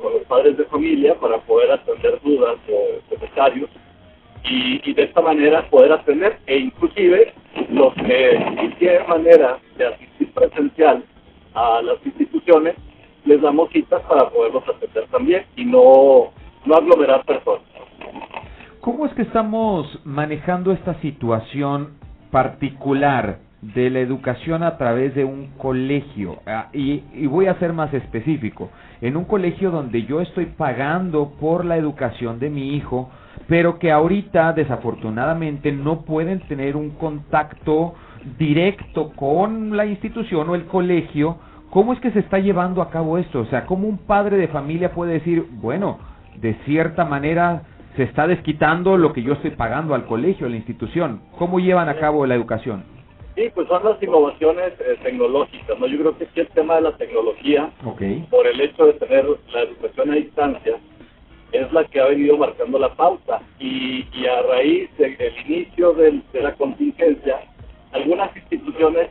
[0.00, 3.68] con los padres de familia para poder atender dudas o comentarios
[4.44, 7.32] y, de esta manera poder atender e inclusive
[7.70, 11.02] los que tienen manera de asistir presencial
[11.54, 12.76] a las instituciones
[13.24, 16.30] les damos citas para poderlos atender también y no,
[16.66, 17.62] no aglomerar personas.
[18.80, 21.98] ¿Cómo es que estamos manejando esta situación
[22.30, 23.38] particular
[23.74, 26.38] de la educación a través de un colegio?
[26.46, 28.70] Ah, y, y voy a ser más específico.
[29.00, 33.10] En un colegio donde yo estoy pagando por la educación de mi hijo,
[33.48, 37.94] pero que ahorita desafortunadamente no pueden tener un contacto
[38.38, 41.38] directo con la institución o el colegio,
[41.70, 43.40] ¿cómo es que se está llevando a cabo esto?
[43.40, 45.98] O sea, ¿cómo un padre de familia puede decir, bueno,
[46.40, 47.62] de cierta manera
[47.96, 51.20] se está desquitando lo que yo estoy pagando al colegio, a la institución?
[51.38, 52.93] ¿Cómo llevan a cabo la educación?
[53.34, 55.86] Sí, pues son las innovaciones eh, tecnológicas, ¿no?
[55.86, 57.70] Yo creo que sí el tema de la tecnología,
[58.30, 60.78] por el hecho de tener la educación a distancia,
[61.52, 63.42] es la que ha venido marcando la pauta.
[63.58, 65.16] Y, a raíz del
[65.46, 67.40] inicio de la contingencia,
[67.92, 69.08] algunas instituciones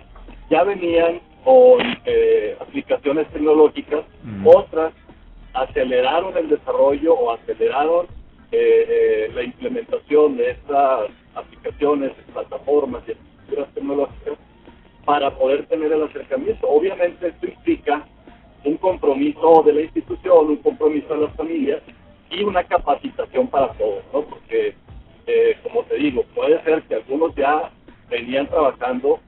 [0.49, 4.05] ya venían con eh, aplicaciones tecnológicas,
[4.45, 4.93] otras
[5.53, 8.07] aceleraron el desarrollo o aceleraron
[8.51, 13.11] eh, eh, la implementación de estas aplicaciones, plataformas y
[13.43, 14.37] estructuras tecnológicas
[15.05, 16.67] para poder tener el acercamiento.
[16.67, 18.05] Obviamente esto implica
[18.63, 21.81] un compromiso de la institución, un compromiso de las familias
[22.29, 24.21] y una capacitación para todos, ¿no?
[24.21, 24.73] Porque,
[25.27, 27.71] eh, como te digo, puede ser que algunos ya
[28.09, 29.19] venían trabajando,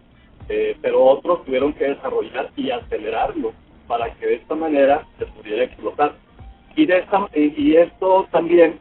[0.48, 3.54] eh, pero otros tuvieron que desarrollar y acelerarlo
[3.88, 6.14] para que de esta manera se pudiera explotar.
[6.76, 8.78] Y, de esta, y, esto también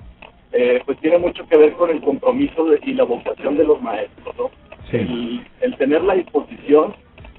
[0.53, 4.35] eh, pues tiene mucho que ver con el compromiso y la vocación de los maestros,
[4.37, 4.51] ¿no?
[4.92, 6.94] El, el tener la disposición,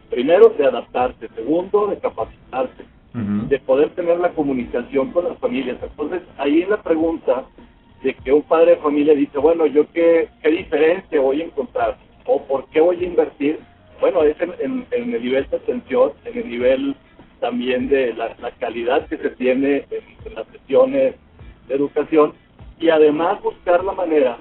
[0.10, 5.78] primero, de adaptarse, segundo, de capacitarse, de poder tener la comunicación con las familias.
[5.82, 7.46] Entonces, ahí en la pregunta
[8.04, 11.98] de que un padre de familia dice, bueno, yo qué, qué diferencia voy a encontrar
[12.26, 13.60] o por qué voy a invertir,
[14.00, 16.96] bueno, es en, el nivel de atención, en el nivel
[17.40, 21.16] también de la, calidad que se tiene en, las sesiones
[21.68, 22.34] de educación
[22.80, 24.38] y además buscar la manera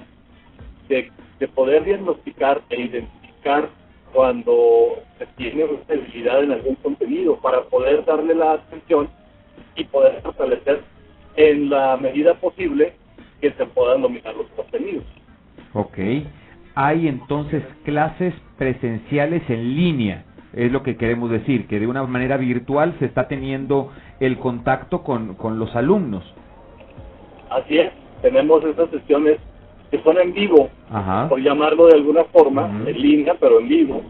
[0.89, 3.69] de, de poder diagnosticar e identificar
[4.13, 9.09] cuando se tiene una debilidad en algún contenido para poder darle la atención
[9.75, 10.81] y poder fortalecer
[11.35, 12.93] en la medida posible
[13.41, 15.03] que se puedan dominar los contenidos.
[15.73, 15.97] Ok.
[16.75, 22.37] Hay entonces clases presenciales en línea, es lo que queremos decir, que de una manera
[22.37, 26.23] virtual se está teniendo el contacto con, con los alumnos.
[27.49, 29.37] Así es, tenemos esas sesiones
[29.91, 30.69] que son en vivo,
[31.29, 34.01] por llamarlo de alguna forma, en línea, pero en vivo.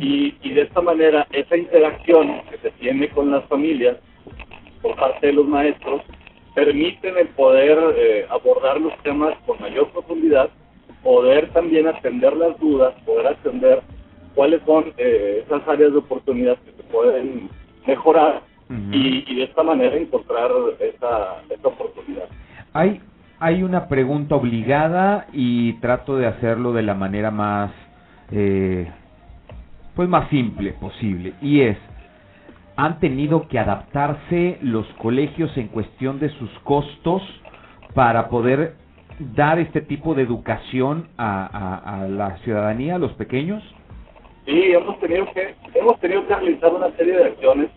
[0.00, 3.96] Y, y de esta manera, esa interacción que se tiene con las familias
[4.82, 6.02] por parte de los maestros,
[6.54, 10.50] permiten el poder eh, abordar los temas con mayor profundidad,
[11.02, 13.82] poder también atender las dudas, poder atender
[14.34, 17.48] cuáles son eh, esas áreas de oportunidad que se pueden
[17.86, 18.42] mejorar
[18.92, 22.28] y, y, de esta manera encontrar esa, esa oportunidad.
[22.74, 23.00] Hay
[23.40, 27.70] hay una pregunta obligada y trato de hacerlo de la manera más,
[28.32, 28.90] eh,
[29.94, 31.34] pues más simple posible.
[31.40, 31.78] Y es,
[32.76, 37.22] ¿han tenido que adaptarse los colegios en cuestión de sus costos
[37.94, 38.74] para poder
[39.34, 43.62] dar este tipo de educación a, la ciudadanía, a los pequeños?
[44.46, 47.70] Sí, hemos tenido que, hemos tenido que realizar una serie de acciones,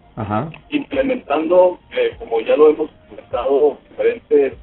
[0.70, 4.54] implementando, eh, como ya lo hemos comentado, diferentes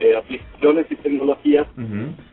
[0.00, 1.66] eh, aplicaciones y tecnologías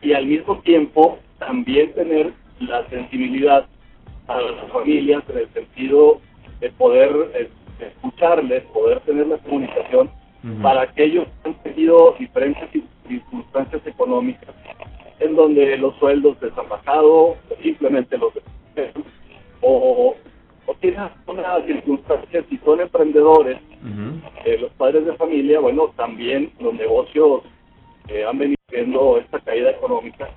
[0.02, 3.66] y al mismo tiempo también tener la sensibilidad
[4.28, 6.20] a las familias en el sentido
[6.60, 7.50] de poder eh,
[7.80, 10.10] escucharles, poder tener la comunicación
[10.62, 12.68] para aquellos que han tenido diferentes
[13.08, 14.54] circunstancias económicas
[15.18, 18.32] en donde los sueldos les han bajado, simplemente los
[19.60, 20.14] o,
[20.66, 23.58] o tienen una circunstancia, si son emprendedores,
[24.44, 27.42] eh, los padres de familia, bueno, también los negocios
[28.08, 30.28] eh, han venido viendo esta caída económica,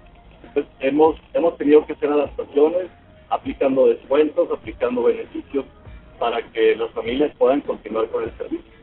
[0.53, 2.87] pues hemos, hemos tenido que hacer adaptaciones,
[3.29, 5.65] aplicando descuentos, aplicando beneficios
[6.19, 8.79] para que las familias puedan continuar con el servicio.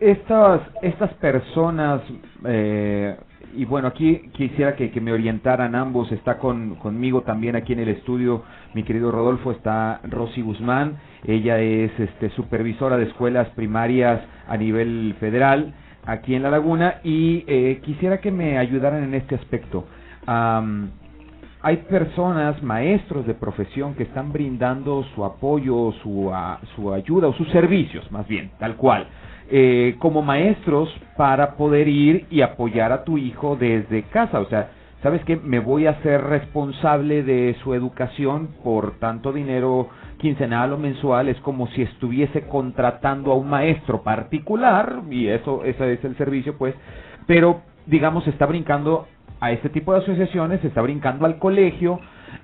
[0.00, 2.02] Estas, estas personas,
[2.46, 3.16] eh,
[3.56, 7.80] y bueno, aquí quisiera que, que, me orientaran ambos, está con, conmigo también aquí en
[7.80, 14.20] el estudio mi querido Rodolfo, está Rosy Guzmán, ella es este, supervisora de escuelas primarias
[14.46, 15.74] a nivel federal,
[16.06, 19.84] aquí en La Laguna y eh, quisiera que me ayudaran en este aspecto.
[21.60, 26.32] hay personas, maestros de profesión que están brindando su apoyo, su,
[26.76, 29.06] su ayuda o sus servicios, más bien, tal cual.
[29.50, 34.40] eh, como maestros para poder ir y apoyar a tu hijo desde casa.
[34.40, 34.70] O sea,
[35.02, 35.36] ¿sabes qué?
[35.36, 41.28] Me voy a ser responsable de su educación por tanto dinero quincenal o mensual.
[41.28, 46.56] Es como si estuviese contratando a un maestro particular y eso, ese es el servicio,
[46.58, 46.74] pues.
[47.26, 49.06] Pero, digamos, está brincando
[49.40, 52.00] a este tipo de asociaciones, está brincando al colegio,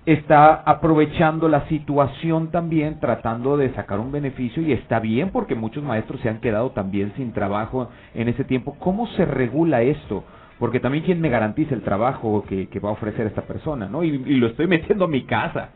[0.07, 5.83] está aprovechando la situación también, tratando de sacar un beneficio y está bien porque muchos
[5.83, 8.77] maestros se han quedado también sin trabajo en ese tiempo.
[8.79, 10.25] ¿Cómo se regula esto?
[10.59, 14.05] Porque también quién me garantiza el trabajo que, va a ofrecer esta persona, ¿no?
[14.05, 15.71] Y, lo estoy metiendo a mi casa.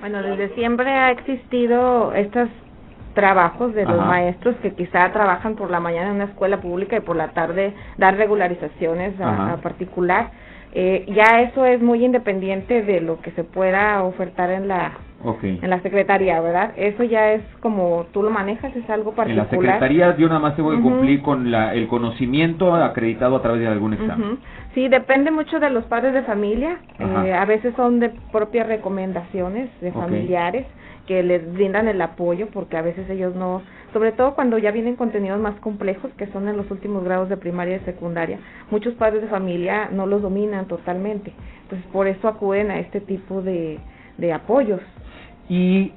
[0.00, 2.48] Bueno, desde siempre ha existido estos
[3.14, 7.00] trabajos de los maestros que quizá trabajan por la mañana en una escuela pública y
[7.00, 10.30] por la tarde dar regularizaciones a particular.
[10.72, 14.92] Eh, ya eso es muy independiente de lo que se pueda ofertar en la
[15.42, 16.72] en la secretaría, ¿verdad?
[16.76, 19.46] Eso ya es como tú lo manejas, es algo particular.
[19.52, 23.42] En la secretaría yo nada más tengo que cumplir con la, el conocimiento acreditado a
[23.42, 24.38] través de algún examen.
[24.74, 26.78] Sí, depende mucho de los padres de familia.
[26.98, 30.66] Eh, a veces son de propias recomendaciones de familiares
[31.06, 34.96] que les brindan el apoyo porque a veces ellos no, sobre todo cuando ya vienen
[34.96, 38.38] contenidos más complejos que son en los últimos grados de primaria y secundaria,
[38.70, 43.42] muchos padres de familia no los dominan totalmente, entonces por eso acuden a este tipo
[43.42, 43.80] de,
[44.18, 44.80] de apoyos.
[45.50, 45.90] Y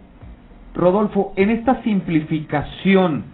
[0.73, 3.25] Rodolfo, en esta simplificación,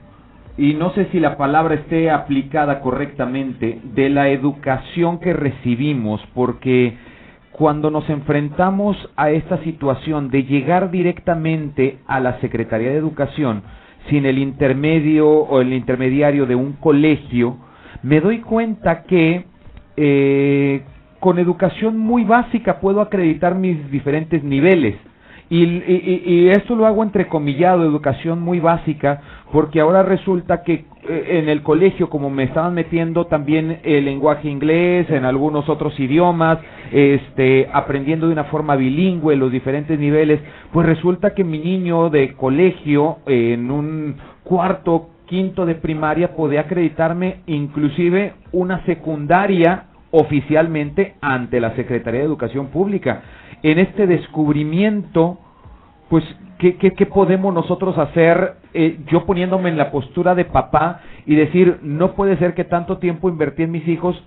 [0.57, 6.97] y no sé si la palabra esté aplicada correctamente, de la educación que recibimos, porque
[7.53, 13.63] cuando nos enfrentamos a esta situación de llegar directamente a la Secretaría de Educación
[14.09, 17.57] sin el intermedio o el intermediario de un colegio,
[18.03, 19.45] me doy cuenta que
[19.95, 20.81] eh,
[21.21, 24.95] con educación muy básica puedo acreditar mis diferentes niveles.
[25.51, 31.49] Y, y, esto lo hago entrecomillado, educación muy básica, porque ahora resulta que eh, en
[31.49, 36.59] el colegio, como me estaban metiendo también el lenguaje inglés, en algunos otros idiomas,
[36.91, 40.39] este, aprendiendo de una forma bilingüe los diferentes niveles,
[40.71, 47.41] pues resulta que mi niño de colegio, en un cuarto, quinto de primaria, podía acreditarme
[47.47, 53.21] inclusive una secundaria oficialmente ante la Secretaría de Educación Pública
[53.63, 55.37] en este descubrimiento,
[56.09, 56.23] pues,
[56.57, 58.55] ¿qué, qué, podemos nosotros hacer?
[58.73, 62.97] Eh, yo poniéndome en la postura de papá y decir, no puede ser que tanto
[62.97, 64.21] tiempo invertí en mis hijos.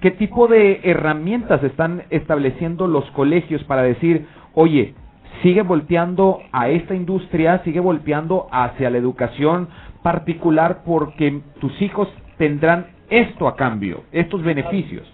[0.00, 4.94] ¿Qué tipo de herramientas están estableciendo los colegios para decir, oye,
[5.42, 9.68] sigue volteando a esta industria, sigue volteando hacia la educación
[10.02, 15.06] particular porque tus hijos tendrán esto a cambio, estos beneficios?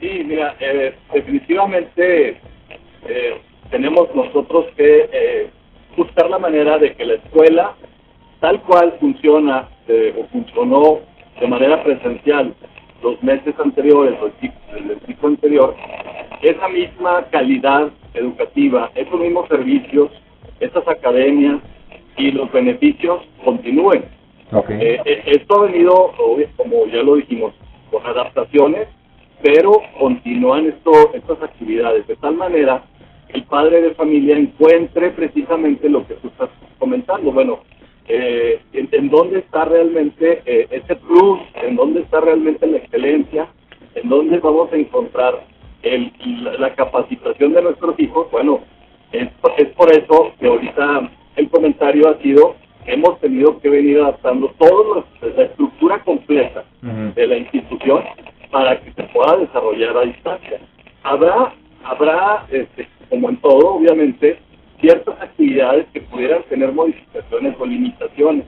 [0.00, 2.40] Sí, mira, eh, definitivamente
[3.06, 5.50] eh, tenemos nosotros que eh,
[5.96, 7.74] buscar la manera de que la escuela,
[8.40, 11.00] tal cual funciona eh, o funcionó
[11.40, 12.54] de manera presencial
[13.02, 15.76] los meses anteriores o el ciclo, anterior,
[16.42, 20.10] esa misma calidad educativa, esos mismos servicios,
[20.58, 21.60] esas academias
[22.16, 24.17] y los beneficios continúen.
[25.26, 26.12] Esto ha venido,
[26.56, 27.54] como ya lo dijimos,
[27.90, 28.88] con adaptaciones,
[29.42, 32.82] pero continúan esto, estas actividades de tal manera
[33.28, 37.30] el padre de familia encuentre precisamente lo que tú estás comentando.
[37.32, 37.60] Bueno,
[38.08, 43.48] eh, en, dónde está realmente eh, ese plus, en dónde está realmente la excelencia,
[43.94, 45.44] en dónde vamos a encontrar
[45.82, 46.12] el,
[46.58, 48.30] la, capacitación de nuestros hijos.
[48.30, 48.60] Bueno,
[49.12, 53.98] es, es por eso que ahorita el comentario ha sido que hemos tenido que venir
[53.98, 55.04] adaptando toda
[55.36, 58.02] la estructura completa de la institución
[58.50, 60.60] para que se pueda desarrollar a distancia.
[61.02, 64.38] Habrá, habrá este, como en todo, obviamente,
[64.80, 68.44] ciertas actividades que pudieran tener modificaciones o limitaciones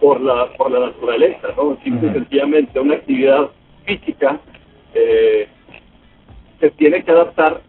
[0.00, 1.78] por la por la naturaleza, ¿no?
[1.82, 3.50] Simple sencillamente una actividad
[3.84, 4.40] física
[4.94, 5.48] eh,
[6.60, 7.60] se tiene que adaptar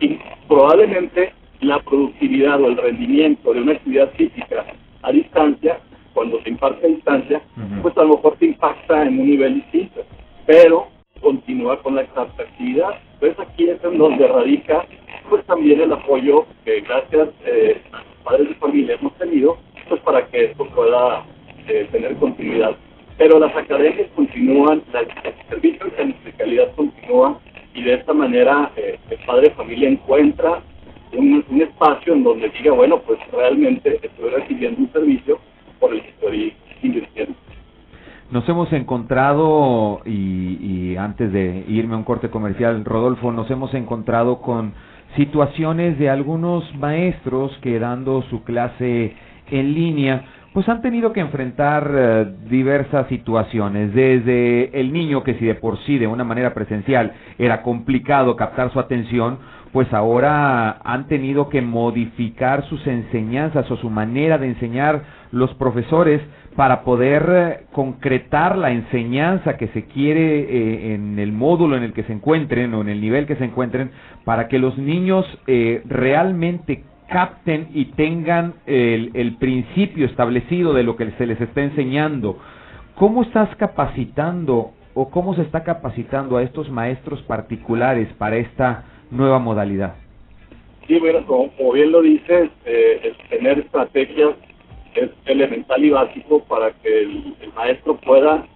[0.00, 4.64] y probablemente la productividad o el rendimiento de una actividad física
[5.02, 5.80] a distancia,
[6.14, 7.42] cuando se imparte a distancia,
[7.82, 10.02] pues a lo mejor se impacta en un nivel distinto,
[10.46, 10.88] pero
[11.20, 12.90] continúa con la exacta actividad.
[13.14, 14.86] Entonces aquí es en donde radica
[15.28, 19.58] pues también el apoyo que gracias eh, a los padres de familia hemos tenido,
[19.88, 21.24] pues para que esto pueda
[21.68, 22.76] eh, tener continuidad.
[23.16, 27.38] Pero las academias continúan, el servicio de calidad continúa
[27.74, 30.62] y de esta manera eh, el padre de familia encuentra
[31.16, 35.38] un, espacio en donde diga, bueno, pues realmente estoy recibiendo un servicio
[35.78, 37.34] por el que estoy invirtiendo.
[38.30, 43.74] Nos hemos encontrado, y, y antes de irme a un corte comercial, Rodolfo, nos hemos
[43.74, 44.72] encontrado con
[45.16, 49.14] situaciones de algunos maestros que dando su clase
[49.50, 55.44] en línea, pues han tenido que enfrentar eh, diversas situaciones, desde el niño que si
[55.44, 59.38] de por sí de una manera presencial era complicado captar su atención,
[59.72, 66.20] pues ahora han tenido que modificar sus enseñanzas o su manera de enseñar los profesores
[66.56, 71.92] para poder eh, concretar la enseñanza que se quiere eh, en el módulo en el
[71.92, 73.92] que se encuentren o en el nivel que se encuentren
[74.24, 80.96] para que los niños eh, realmente capten y tengan el, el, principio establecido de lo
[80.96, 82.38] que se les está enseñando.
[82.94, 89.38] ¿Cómo estás capacitando o cómo se está capacitando a estos maestros particulares para esta nueva
[89.38, 89.94] modalidad?
[90.86, 94.34] Sí, bueno, como, bien lo dices, eh, tener estrategias
[94.94, 98.46] es elemental y básico para que el, maestro pueda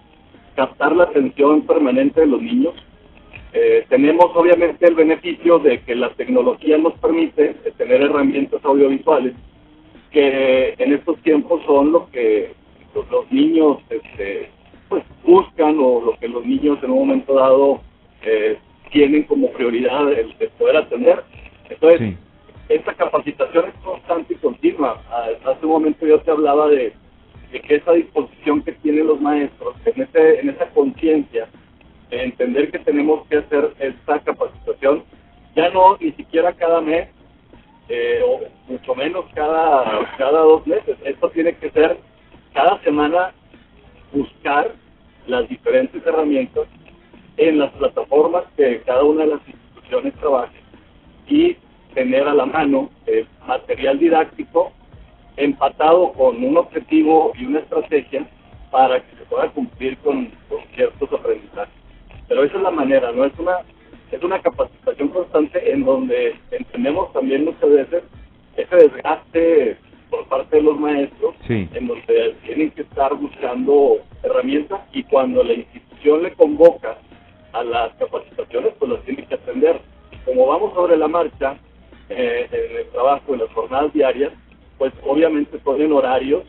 [0.57, 2.75] captar la atención permanente de los niños.
[3.53, 9.35] Eh, tenemos obviamente el beneficio de que la tecnología nos permite tener herramientas audiovisuales
[10.11, 12.53] que en estos tiempos son lo que
[12.95, 14.49] los, niños este,
[14.89, 17.81] pues, buscan o lo que los niños en un momento dado
[18.23, 18.57] eh,
[18.95, 21.25] tienen como prioridad el, poder atender.
[21.69, 22.15] Entonces,
[22.69, 25.03] esta capacitación es constante y continua.
[25.45, 26.93] Hace un momento yo te hablaba de,
[27.51, 31.49] que esa disposición que tienen los maestros, en, ese, en esa conciencia,
[32.09, 35.03] de entender que tenemos que hacer esta capacitación,
[35.57, 37.09] ya no ni siquiera cada mes,
[37.89, 40.97] eh, o mucho menos cada, cada dos meses.
[41.05, 41.99] Esto tiene que ser
[42.53, 43.33] cada semana
[44.13, 44.73] buscar
[45.27, 46.69] las diferentes herramientas
[47.37, 50.57] en las plataformas que cada una de las instituciones trabaje
[51.27, 51.57] y
[51.95, 54.73] tener a la mano eh, material didáctico
[55.37, 58.27] empatado con un objetivo y una estrategia
[58.71, 60.31] para que se pueda cumplir con,
[60.75, 61.75] ciertos aprendizajes.
[62.27, 63.59] Pero esa es la manera, no es una
[64.11, 68.05] es una capacitación constante en donde entendemos también muchas veces
[68.57, 69.77] ese desgaste
[70.09, 75.55] por parte de los maestros, en donde tienen que estar buscando herramientas y cuando la
[75.55, 76.97] institución le convoca
[77.55, 79.81] a las capacitaciones, pues las tiene que atender.
[80.25, 81.57] Como vamos sobre la marcha,
[82.09, 84.33] eh, en el trabajo, en las jornadas diarias,
[84.79, 86.45] pues obviamente ponen horarios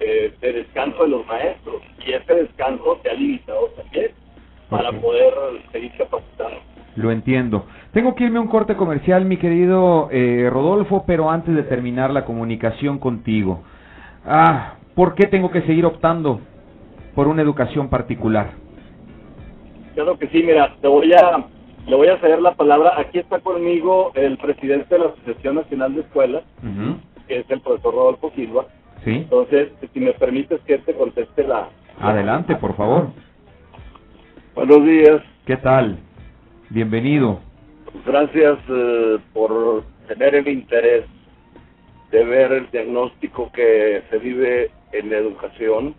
[0.00, 4.10] eh, de descanso de los maestros y ese descanso se ha limitado también
[4.68, 5.32] para poder
[5.72, 6.58] seguir capacitando.
[6.96, 7.66] Lo entiendo.
[7.92, 12.10] Tengo que irme a un corte comercial, mi querido eh, Rodolfo, pero antes de terminar
[12.10, 13.62] la comunicación contigo.
[14.24, 16.40] Ah, ¿por qué tengo que seguir optando
[17.14, 18.59] por una educación particular?
[20.00, 21.44] Claro que sí, mira, te voy a,
[21.86, 22.94] le voy a ceder la palabra.
[22.96, 26.42] Aquí está conmigo el presidente de la Asociación Nacional de Escuelas,
[27.28, 28.64] que es el profesor Rodolfo Silva.
[29.04, 29.10] Sí.
[29.10, 31.68] Entonces, si me permites que te conteste la...
[31.98, 33.08] Adelante, por favor.
[34.54, 35.20] Buenos días.
[35.44, 35.98] ¿Qué tal?
[36.70, 37.40] Bienvenido.
[38.06, 41.04] Gracias eh, por tener el interés
[42.10, 45.94] de ver el diagnóstico que se vive en la educación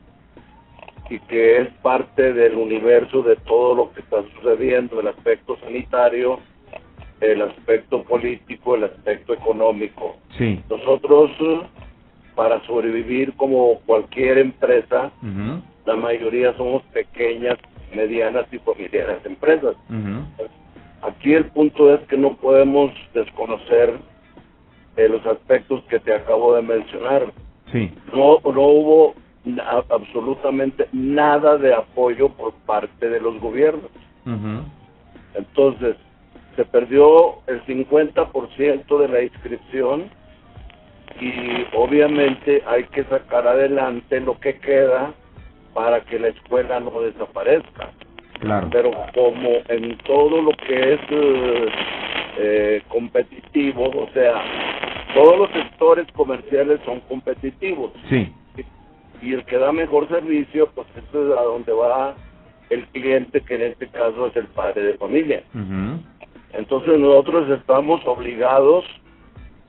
[1.11, 6.39] y que es parte del universo de todo lo que está sucediendo, el aspecto sanitario,
[7.19, 10.15] el aspecto político, el aspecto económico.
[10.37, 10.63] Sí.
[10.69, 11.29] Nosotros,
[12.33, 15.11] para sobrevivir como cualquier empresa,
[15.85, 17.57] la mayoría somos pequeñas,
[17.93, 19.75] medianas y familiares empresas.
[21.01, 23.95] Aquí el punto es que no podemos desconocer
[24.95, 27.33] eh, los aspectos que te acabo de mencionar.
[27.69, 27.91] Sí.
[28.13, 29.15] No, no hubo
[29.89, 33.89] absolutamente nada de apoyo por parte de los gobiernos.
[35.33, 35.95] Entonces,
[36.55, 40.09] se perdió el 50% de la inscripción
[41.19, 45.13] y obviamente hay que sacar adelante lo que queda
[45.73, 47.91] para que la escuela no desaparezca.
[48.39, 48.69] Claro.
[48.71, 51.65] Pero como en todo lo que es eh,
[52.37, 54.41] eh, competitivo, o sea,
[55.13, 57.91] todos los sectores comerciales son competitivos.
[58.09, 58.33] Sí
[59.21, 62.15] y el que da mejor servicio, pues eso es a donde va
[62.69, 65.43] el cliente, que en este caso es el padre de familia.
[66.53, 68.85] Entonces nosotros estamos obligados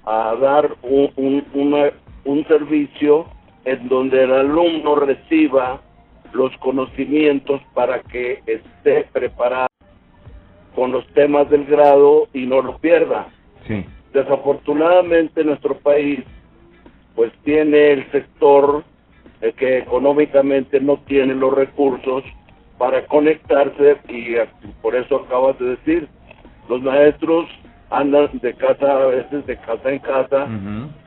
[0.05, 1.90] a dar un, un,
[2.24, 3.26] un servicio
[3.64, 5.80] en donde el alumno reciba
[6.32, 9.68] los conocimientos para que esté preparado
[10.74, 13.28] con los temas del grado y no lo pierda.
[13.66, 13.84] Sí.
[14.12, 16.20] Desafortunadamente nuestro país
[17.14, 18.84] pues tiene el sector
[19.57, 22.22] que económicamente no tienen los recursos
[22.78, 24.34] para conectarse y
[24.80, 26.09] por eso acabas de decir,
[26.68, 27.47] los maestros
[27.90, 30.49] andan de casa a veces de casa en casa,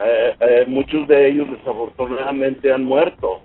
[0.06, 3.42] eh, eh, muchos de ellos desafortunadamente han muerto,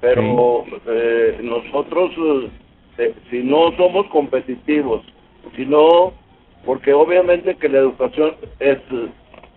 [0.00, 2.10] pero eh, nosotros
[3.30, 5.02] si no somos competitivos,
[5.56, 6.12] si no,
[6.66, 8.78] porque obviamente que la educación es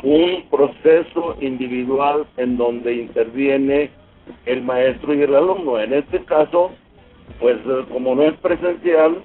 [0.03, 3.91] un proceso individual en donde interviene
[4.45, 5.79] el maestro y el alumno.
[5.79, 6.71] En este caso,
[7.39, 9.23] pues eh, como no es presencial,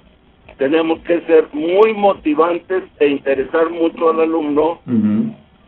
[0.57, 4.79] tenemos que ser muy motivantes e interesar mucho al alumno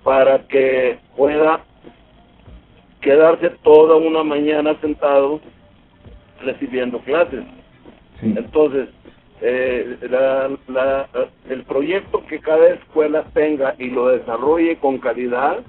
[0.03, 1.63] para que pueda
[3.01, 5.41] quedarse toda una mañana sentado
[6.41, 7.43] recibiendo clases.
[8.21, 8.89] Entonces,
[9.41, 11.07] eh, la,
[11.49, 15.59] el proyecto que cada escuela tenga y lo desarrolle con calidad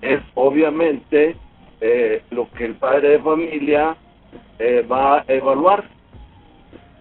[0.00, 1.36] es obviamente
[1.82, 3.96] eh, lo que el padre de familia
[4.58, 5.84] eh, va a evaluar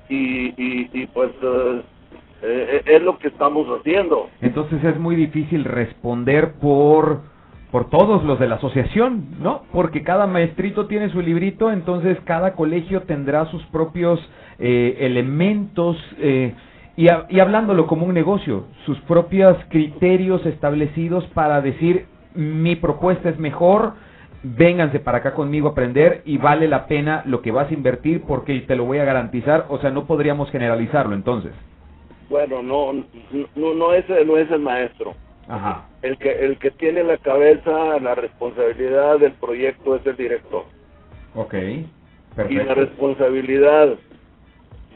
[0.09, 1.31] y, y, pues
[2.41, 4.29] es lo que estamos haciendo.
[4.41, 7.21] Entonces es muy difícil responder por
[7.71, 9.63] por todos los de la asociación, ¿no?
[9.71, 14.19] Porque cada maestrito tiene su librito, entonces cada colegio tendrá sus propios
[14.59, 16.53] eh, elementos eh,
[16.97, 22.05] y hablándolo como un negocio, sus propios criterios establecidos para decir
[22.35, 23.93] mi propuesta es mejor,
[24.43, 28.23] vénganse para acá conmigo a aprender y vale la pena lo que vas a invertir
[28.23, 31.53] porque te lo voy a garantizar, o sea, no podríamos generalizarlo entonces.
[32.29, 32.93] Bueno, no,
[33.55, 35.13] no, no es, no es el maestro
[36.01, 40.63] el que el que tiene la cabeza, la responsabilidad del proyecto es el director.
[41.35, 41.53] Ok,
[42.49, 43.95] Y la responsabilidad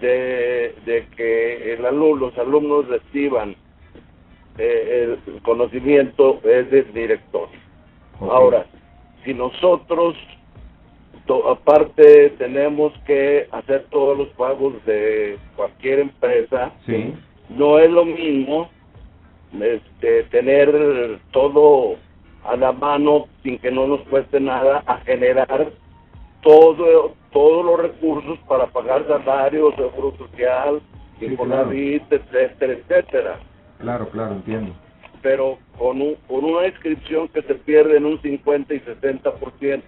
[0.02, 3.56] de, de que el alumno, los alumnos reciban
[4.58, 7.50] eh, el conocimiento es del director.
[8.22, 8.66] Ahora,
[9.26, 10.16] si nosotros
[11.50, 17.14] aparte tenemos que hacer todos los pagos de cualquier empresa, sí.
[17.50, 18.70] no es lo mismo
[19.60, 21.96] este, tener todo
[22.44, 25.72] a la mano sin que no nos cueste nada a generar
[26.44, 30.82] todo todos los recursos para pagar salarios, seguro social,
[31.20, 33.40] sí, etcétera, etcétera.
[33.80, 34.74] Claro, claro, entiendo.
[35.26, 39.82] Pero con, un, con una inscripción que se pierde en un 50 y 60%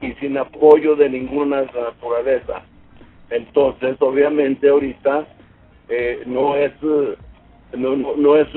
[0.00, 2.62] y sin apoyo de ninguna naturaleza.
[3.28, 5.26] Entonces, obviamente, ahorita
[5.90, 6.72] eh, no es
[7.76, 8.48] no, no, es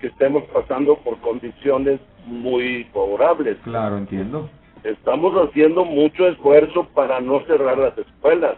[0.00, 3.58] que estemos pasando por condiciones muy favorables.
[3.64, 4.48] Claro, entiendo.
[4.84, 8.56] Estamos haciendo mucho esfuerzo para no cerrar las escuelas.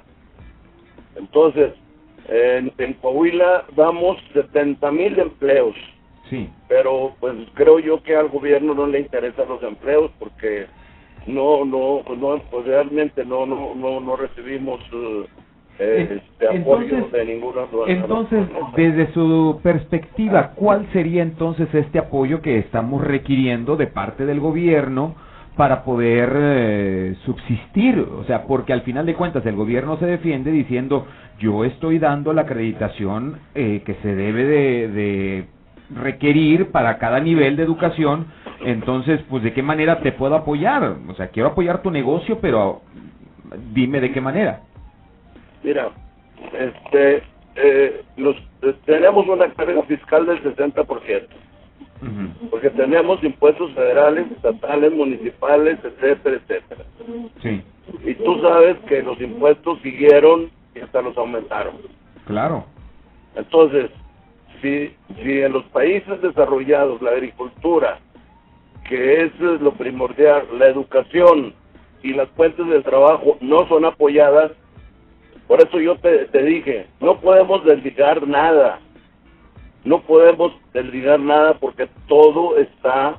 [1.17, 1.73] Entonces,
[2.29, 5.75] en, en Coahuila damos 70 mil empleos.
[6.31, 6.49] Sí.
[6.69, 10.67] Pero pues creo yo que al gobierno no le interesan los empleos porque
[11.27, 15.25] no, no, no, pues realmente no, no, no, no recibimos uh,
[15.83, 23.77] eh, entonces, de entonces desde su perspectiva, ¿cuál sería entonces este apoyo que estamos requiriendo
[23.77, 25.15] de parte del gobierno
[25.57, 27.99] para poder eh, subsistir?
[27.99, 31.07] O sea, porque al final de cuentas el gobierno se defiende diciendo
[31.39, 35.47] yo estoy dando la acreditación eh, que se debe de, de
[35.95, 38.27] requerir para cada nivel de educación,
[38.65, 40.97] entonces, pues, ¿de qué manera te puedo apoyar?
[41.09, 42.83] O sea, quiero apoyar tu negocio, pero
[43.73, 44.61] dime de qué manera.
[45.63, 45.91] Mira,
[46.53, 47.23] este,
[47.57, 51.27] eh, los, eh, tenemos una carga fiscal del 60%,
[52.51, 56.85] porque tenemos impuestos federales, estatales, municipales, etcétera, etcétera.
[57.43, 57.63] Sí.
[58.05, 61.75] Y tú sabes que los impuestos siguieron y hasta los aumentaron.
[62.27, 62.65] Claro.
[63.35, 63.91] Entonces,
[64.61, 67.99] si, si en los países desarrollados la agricultura,
[68.89, 71.55] que es lo primordial, la educación
[72.03, 74.53] y las fuentes de trabajo no son apoyadas,
[75.47, 78.81] por eso yo te, dije, no podemos desligar nada,
[79.85, 83.19] no podemos desligar nada porque todo está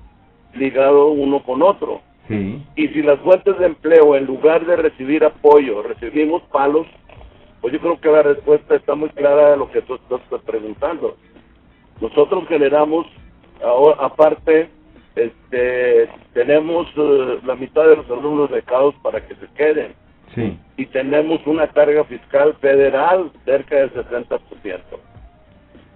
[0.53, 2.01] ligado uno con otro.
[2.77, 6.87] Y si las fuentes de empleo, en lugar de recibir apoyo, recibimos palos,
[7.59, 11.17] pues yo creo que la respuesta está muy clara de lo que tú estás preguntando.
[12.01, 13.05] Nosotros generamos,
[13.63, 14.69] ahora, aparte,
[15.15, 19.93] este, tenemos eh, la mitad de los alumnos becados para que se queden.
[20.33, 20.57] Sí.
[20.77, 24.79] Y tenemos una carga fiscal federal cerca del 60%.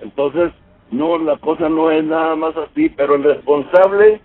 [0.01, 0.51] Entonces,
[0.91, 4.21] no, la cosa no es nada más así, pero el responsable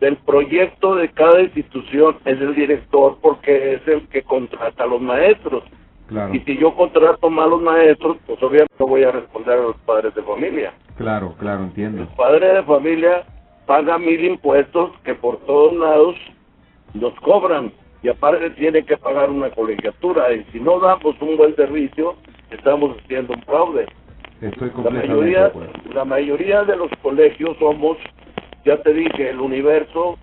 [0.00, 5.00] del proyecto de cada institución es el director porque es el que contrata a los
[5.00, 5.64] maestros.
[6.08, 6.34] Claro.
[6.34, 10.22] Y si yo contrato malos maestros, pues obviamente voy a responder a los padres de
[10.22, 10.72] familia.
[10.96, 12.02] Claro, claro, entiendo.
[12.02, 13.24] El padre de familia
[13.66, 16.16] paga mil impuestos que por todos lados
[16.94, 17.70] nos cobran
[18.02, 22.16] y aparte tiene que pagar una colegiatura y si no damos un buen servicio
[22.50, 23.86] estamos haciendo un fraude.
[24.40, 25.52] Estoy la mayoría,
[25.92, 27.98] la mayoría de los colegios somos,
[28.64, 30.16] ya te dije, el universo,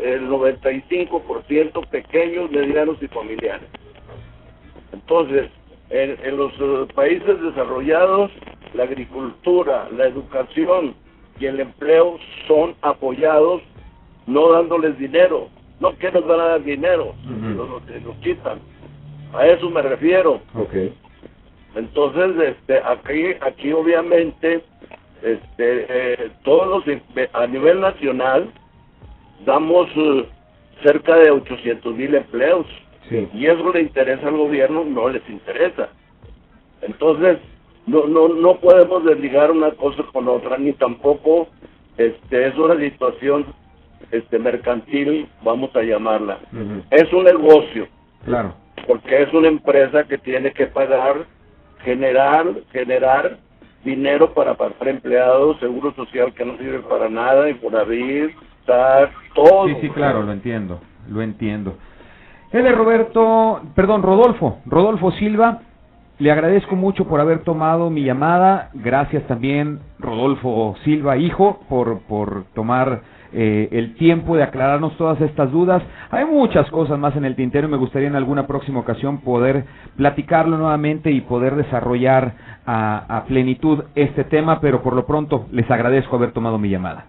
[0.00, 3.68] el 95% pequeños, medianos y familiares.
[4.92, 5.50] Entonces,
[5.90, 8.30] en, en los eh, países desarrollados,
[8.74, 10.94] la agricultura, la educación
[11.38, 13.62] y el empleo son apoyados
[14.26, 15.48] no dándoles dinero,
[15.80, 18.58] no que nos van a dar dinero, nos, quitan.
[19.32, 20.40] A eso me refiero.
[20.54, 20.92] Okay.
[21.74, 24.64] Entonces, este, aquí, aquí obviamente,
[25.22, 26.98] este, eh, todos los,
[27.32, 28.50] a nivel nacional,
[29.44, 30.26] damos eh,
[30.82, 32.66] cerca de 800 mil empleos.
[33.10, 35.88] Y eso le interesa al gobierno, no les interesa.
[36.82, 37.38] Entonces,
[37.86, 41.48] no, no, no podemos desligar una cosa con otra, ni tampoco
[41.96, 43.46] este, es una situación
[44.10, 46.38] este, mercantil, vamos a llamarla.
[46.90, 47.88] Es un negocio.
[48.24, 48.54] Claro.
[48.86, 51.26] Porque es una empresa que tiene que pagar,
[51.82, 53.38] generar, generar
[53.84, 58.34] dinero para pagar empleados, seguro social que no sirve para nada, y por abrir,
[59.34, 59.68] todo.
[59.68, 61.76] Sí, sí, claro, lo entiendo, lo entiendo.
[62.56, 65.60] Es Roberto, perdón, Rodolfo, Rodolfo Silva,
[66.18, 68.70] le agradezco mucho por haber tomado mi llamada.
[68.72, 73.02] Gracias también, Rodolfo Silva, hijo, por, por tomar
[73.34, 75.82] eh, el tiempo de aclararnos todas estas dudas.
[76.10, 79.66] Hay muchas cosas más en el tintero y me gustaría en alguna próxima ocasión poder
[79.96, 82.32] platicarlo nuevamente y poder desarrollar
[82.64, 87.04] a plenitud este tema, pero por lo pronto les agradezco haber tomado mi llamada.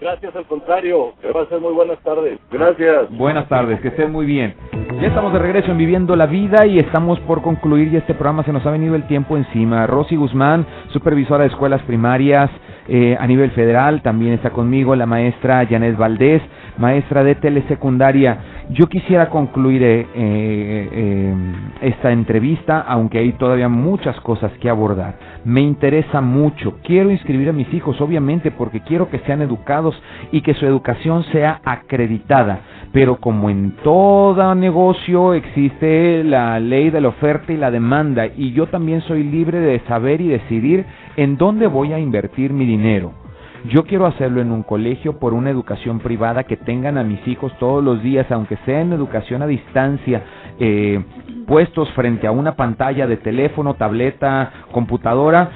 [0.00, 1.14] Gracias, al contrario.
[1.22, 2.38] Que ser muy buenas tardes.
[2.50, 3.10] Gracias.
[3.10, 4.54] Buenas tardes, que estén muy bien.
[5.00, 8.44] Ya estamos de regreso en Viviendo la Vida y estamos por concluir y este programa
[8.44, 9.86] se nos ha venido el tiempo encima.
[9.86, 12.50] Rosy Guzmán, supervisora de escuelas primarias
[12.88, 16.42] eh, a nivel federal, también está conmigo la maestra Janet Valdés,
[16.78, 18.38] maestra de telesecundaria.
[18.70, 21.34] Yo quisiera concluir eh, eh,
[21.82, 25.14] esta entrevista, aunque hay todavía muchas cosas que abordar.
[25.44, 30.00] Me interesa mucho, quiero inscribir a mis hijos, obviamente, porque quiero que sean educados
[30.32, 32.60] y que su educación sea acreditada.
[32.92, 38.52] Pero como en todo negocio existe la ley de la oferta y la demanda, y
[38.52, 40.84] yo también soy libre de saber y decidir
[41.16, 43.25] en dónde voy a invertir mi dinero.
[43.64, 47.52] Yo quiero hacerlo en un colegio por una educación privada que tengan a mis hijos
[47.58, 50.22] todos los días, aunque sea en educación a distancia,
[50.60, 51.02] eh,
[51.46, 55.50] puestos frente a una pantalla de teléfono, tableta, computadora.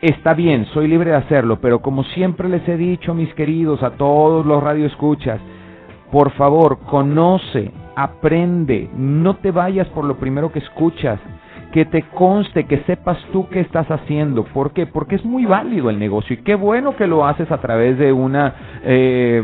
[0.00, 3.90] Está bien, soy libre de hacerlo, pero como siempre les he dicho, mis queridos, a
[3.92, 5.40] todos los radioescuchas,
[6.12, 11.18] por favor, conoce, aprende, no te vayas por lo primero que escuchas
[11.72, 14.44] que te conste, que sepas tú qué estás haciendo.
[14.44, 14.86] ¿Por qué?
[14.86, 18.12] Porque es muy válido el negocio y qué bueno que lo haces a través de
[18.12, 18.54] una...
[18.84, 19.42] Eh,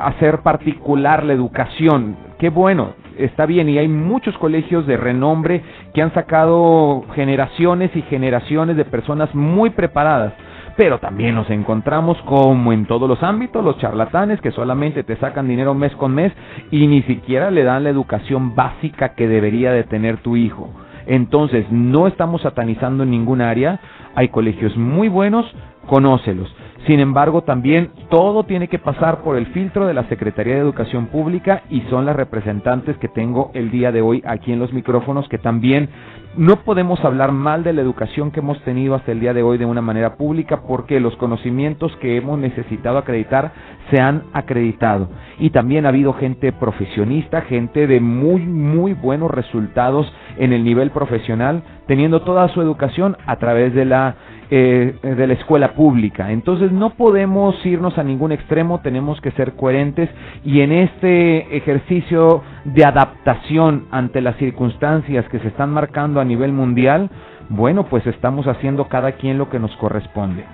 [0.00, 2.16] hacer particular la educación.
[2.38, 5.62] Qué bueno, está bien y hay muchos colegios de renombre
[5.94, 10.32] que han sacado generaciones y generaciones de personas muy preparadas.
[10.76, 15.48] Pero también nos encontramos como en todos los ámbitos, los charlatanes que solamente te sacan
[15.48, 16.32] dinero mes con mes
[16.70, 20.70] y ni siquiera le dan la educación básica que debería de tener tu hijo.
[21.10, 23.80] Entonces, no estamos satanizando en ningún área,
[24.14, 25.44] hay colegios muy buenos,
[25.88, 26.48] conócelos.
[26.86, 31.06] Sin embargo, también todo tiene que pasar por el filtro de la Secretaría de Educación
[31.08, 35.28] Pública y son las representantes que tengo el día de hoy aquí en los micrófonos
[35.28, 35.90] que también
[36.36, 39.58] no podemos hablar mal de la educación que hemos tenido hasta el día de hoy
[39.58, 43.52] de una manera pública porque los conocimientos que hemos necesitado acreditar
[43.90, 45.10] se han acreditado.
[45.38, 50.90] Y también ha habido gente profesionista, gente de muy, muy buenos resultados en el nivel
[50.92, 54.14] profesional, teniendo toda su educación a través de la
[54.50, 56.32] eh, de la escuela pública.
[56.32, 60.10] Entonces no podemos irnos a ningún extremo, tenemos que ser coherentes
[60.44, 66.52] y en este ejercicio de adaptación ante las circunstancias que se están marcando a nivel
[66.52, 67.10] mundial,
[67.48, 70.44] bueno, pues estamos haciendo cada quien lo que nos corresponde.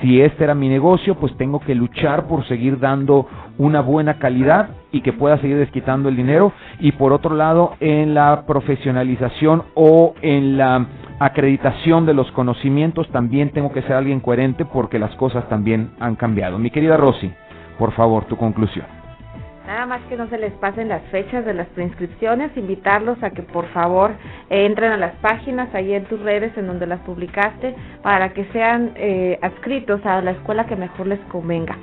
[0.00, 3.26] Si este era mi negocio, pues tengo que luchar por seguir dando
[3.56, 6.52] una buena calidad y que pueda seguir desquitando el dinero.
[6.80, 10.86] Y por otro lado, en la profesionalización o en la
[11.18, 16.16] acreditación de los conocimientos también tengo que ser alguien coherente porque las cosas también han
[16.16, 16.58] cambiado.
[16.58, 17.32] Mi querida Rosy,
[17.78, 18.86] por favor, tu conclusión.
[19.66, 23.42] Nada más que no se les pasen las fechas de las preinscripciones, invitarlos a que
[23.42, 24.12] por favor
[24.48, 28.92] entren a las páginas ahí en tus redes en donde las publicaste para que sean
[28.94, 31.76] eh, adscritos a la escuela que mejor les convenga.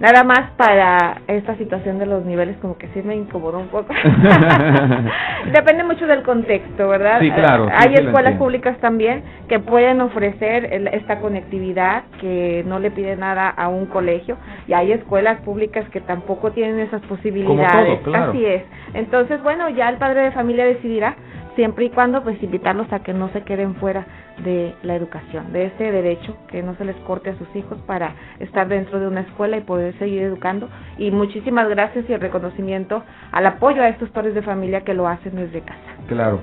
[0.00, 3.92] Nada más para esta situación de los niveles como que sí me incomodó un poco.
[5.52, 7.20] Depende mucho del contexto, ¿verdad?
[7.20, 7.68] Sí, claro.
[7.70, 13.68] Hay escuelas públicas también que pueden ofrecer esta conectividad que no le pide nada a
[13.68, 18.00] un colegio y hay escuelas públicas que tampoco tienen esas posibilidades.
[18.14, 18.62] Así es.
[18.94, 21.14] Entonces, bueno, ya el padre de familia decidirá
[21.60, 24.06] siempre y cuando pues invitarlos a que no se queden fuera
[24.42, 28.14] de la educación, de ese derecho que no se les corte a sus hijos para
[28.38, 30.70] estar dentro de una escuela y poder seguir educando.
[30.96, 35.06] Y muchísimas gracias y el reconocimiento al apoyo a estos padres de familia que lo
[35.06, 35.92] hacen desde casa.
[36.08, 36.40] Claro.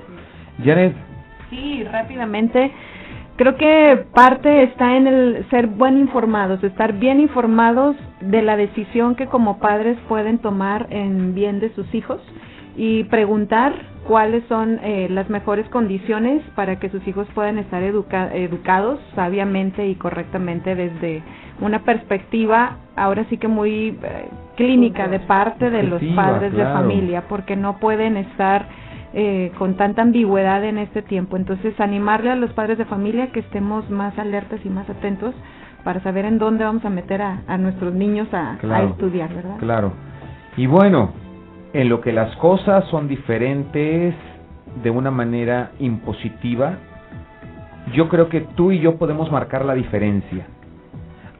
[0.62, 0.94] Janet.
[1.50, 2.70] Sí, rápidamente.
[3.34, 9.16] Creo que parte está en el ser buen informados, estar bien informados de la decisión
[9.16, 12.20] que como padres pueden tomar en bien de sus hijos
[12.76, 13.74] y preguntar
[14.08, 19.96] cuáles son eh, las mejores condiciones para que sus hijos puedan estar educados sabiamente y
[19.96, 21.22] correctamente desde
[21.60, 27.24] una perspectiva ahora sí que muy eh, clínica de parte de los padres de familia,
[27.28, 28.66] porque no pueden estar
[29.12, 31.36] eh, con tanta ambigüedad en este tiempo.
[31.36, 35.34] Entonces, animarle a los padres de familia que estemos más alertas y más atentos
[35.84, 38.56] para saber en dónde vamos a meter a, nuestros niños a,
[38.90, 39.58] estudiar, ¿verdad?
[39.58, 39.92] Claro.
[40.56, 41.12] Y bueno,
[41.72, 44.14] en lo que las cosas son diferentes
[44.82, 46.78] de una manera impositiva,
[47.94, 50.46] yo creo que tú y yo podemos marcar la diferencia.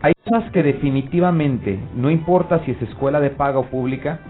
[0.01, 4.21] Hay cosas que definitivamente, no importa si es escuela de paga o pública,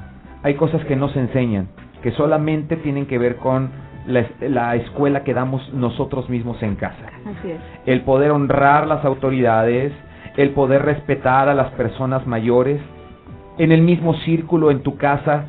[0.43, 1.69] hay cosas que no se enseñan
[2.03, 3.71] que solamente tienen que ver con
[4.07, 7.07] la, escuela que damos nosotros mismos en casa.
[7.27, 7.61] Así es.
[7.87, 9.93] El poder honrar las autoridades,
[10.37, 12.81] el poder respetar a las personas mayores,
[13.59, 15.45] en el mismo círculo en tu casa,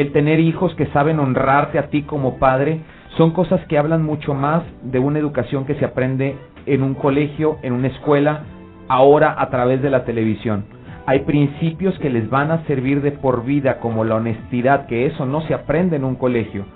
[0.00, 2.80] el tener hijos que saben honrarte a ti como padre,
[3.16, 6.36] son cosas que hablan mucho más de una educación que se aprende
[6.66, 8.44] en un colegio, en una escuela,
[8.88, 10.78] ahora a través de la televisión
[11.08, 15.24] hay principios que les van a servir de por vida, como la honestidad, que eso
[15.24, 16.66] no se aprende en un colegio.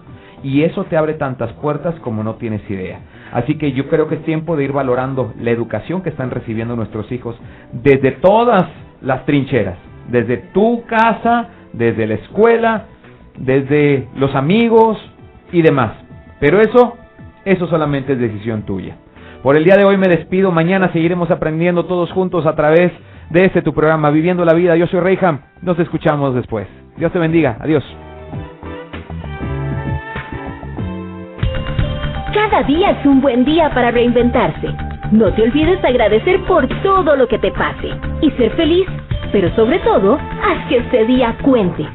[0.42, 3.00] Y eso te abre tantas puertas como no tienes idea.
[3.30, 6.74] Así que yo creo que es tiempo de ir valorando la educación que están recibiendo
[6.76, 7.36] nuestros hijos
[7.74, 8.64] desde todas
[9.02, 9.76] las trincheras,
[10.08, 12.86] desde tu casa, desde la escuela,
[13.38, 14.98] desde los amigos
[15.52, 15.92] y demás.
[16.40, 16.96] Pero eso,
[17.44, 18.96] eso solamente es decisión tuya.
[19.42, 22.92] Por el día de hoy me despido, mañana seguiremos aprendiendo todos juntos a través
[23.30, 24.76] de este tu programa, Viviendo la Vida.
[24.76, 26.68] Yo soy Reyham, nos escuchamos después.
[26.96, 27.84] Dios te bendiga, adiós.
[32.32, 34.68] Cada día es un buen día para reinventarse.
[35.10, 37.88] No te olvides de agradecer por todo lo que te pase
[38.20, 38.86] y ser feliz,
[39.32, 41.86] pero sobre todo, haz que este día cuente.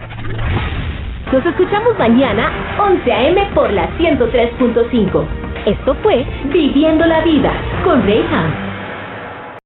[1.31, 2.49] Nos escuchamos mañana,
[2.79, 3.49] 11 a.m.
[3.53, 5.25] por la 103.5.
[5.65, 7.51] Esto fue Viviendo la Vida
[7.83, 8.66] con Reyham.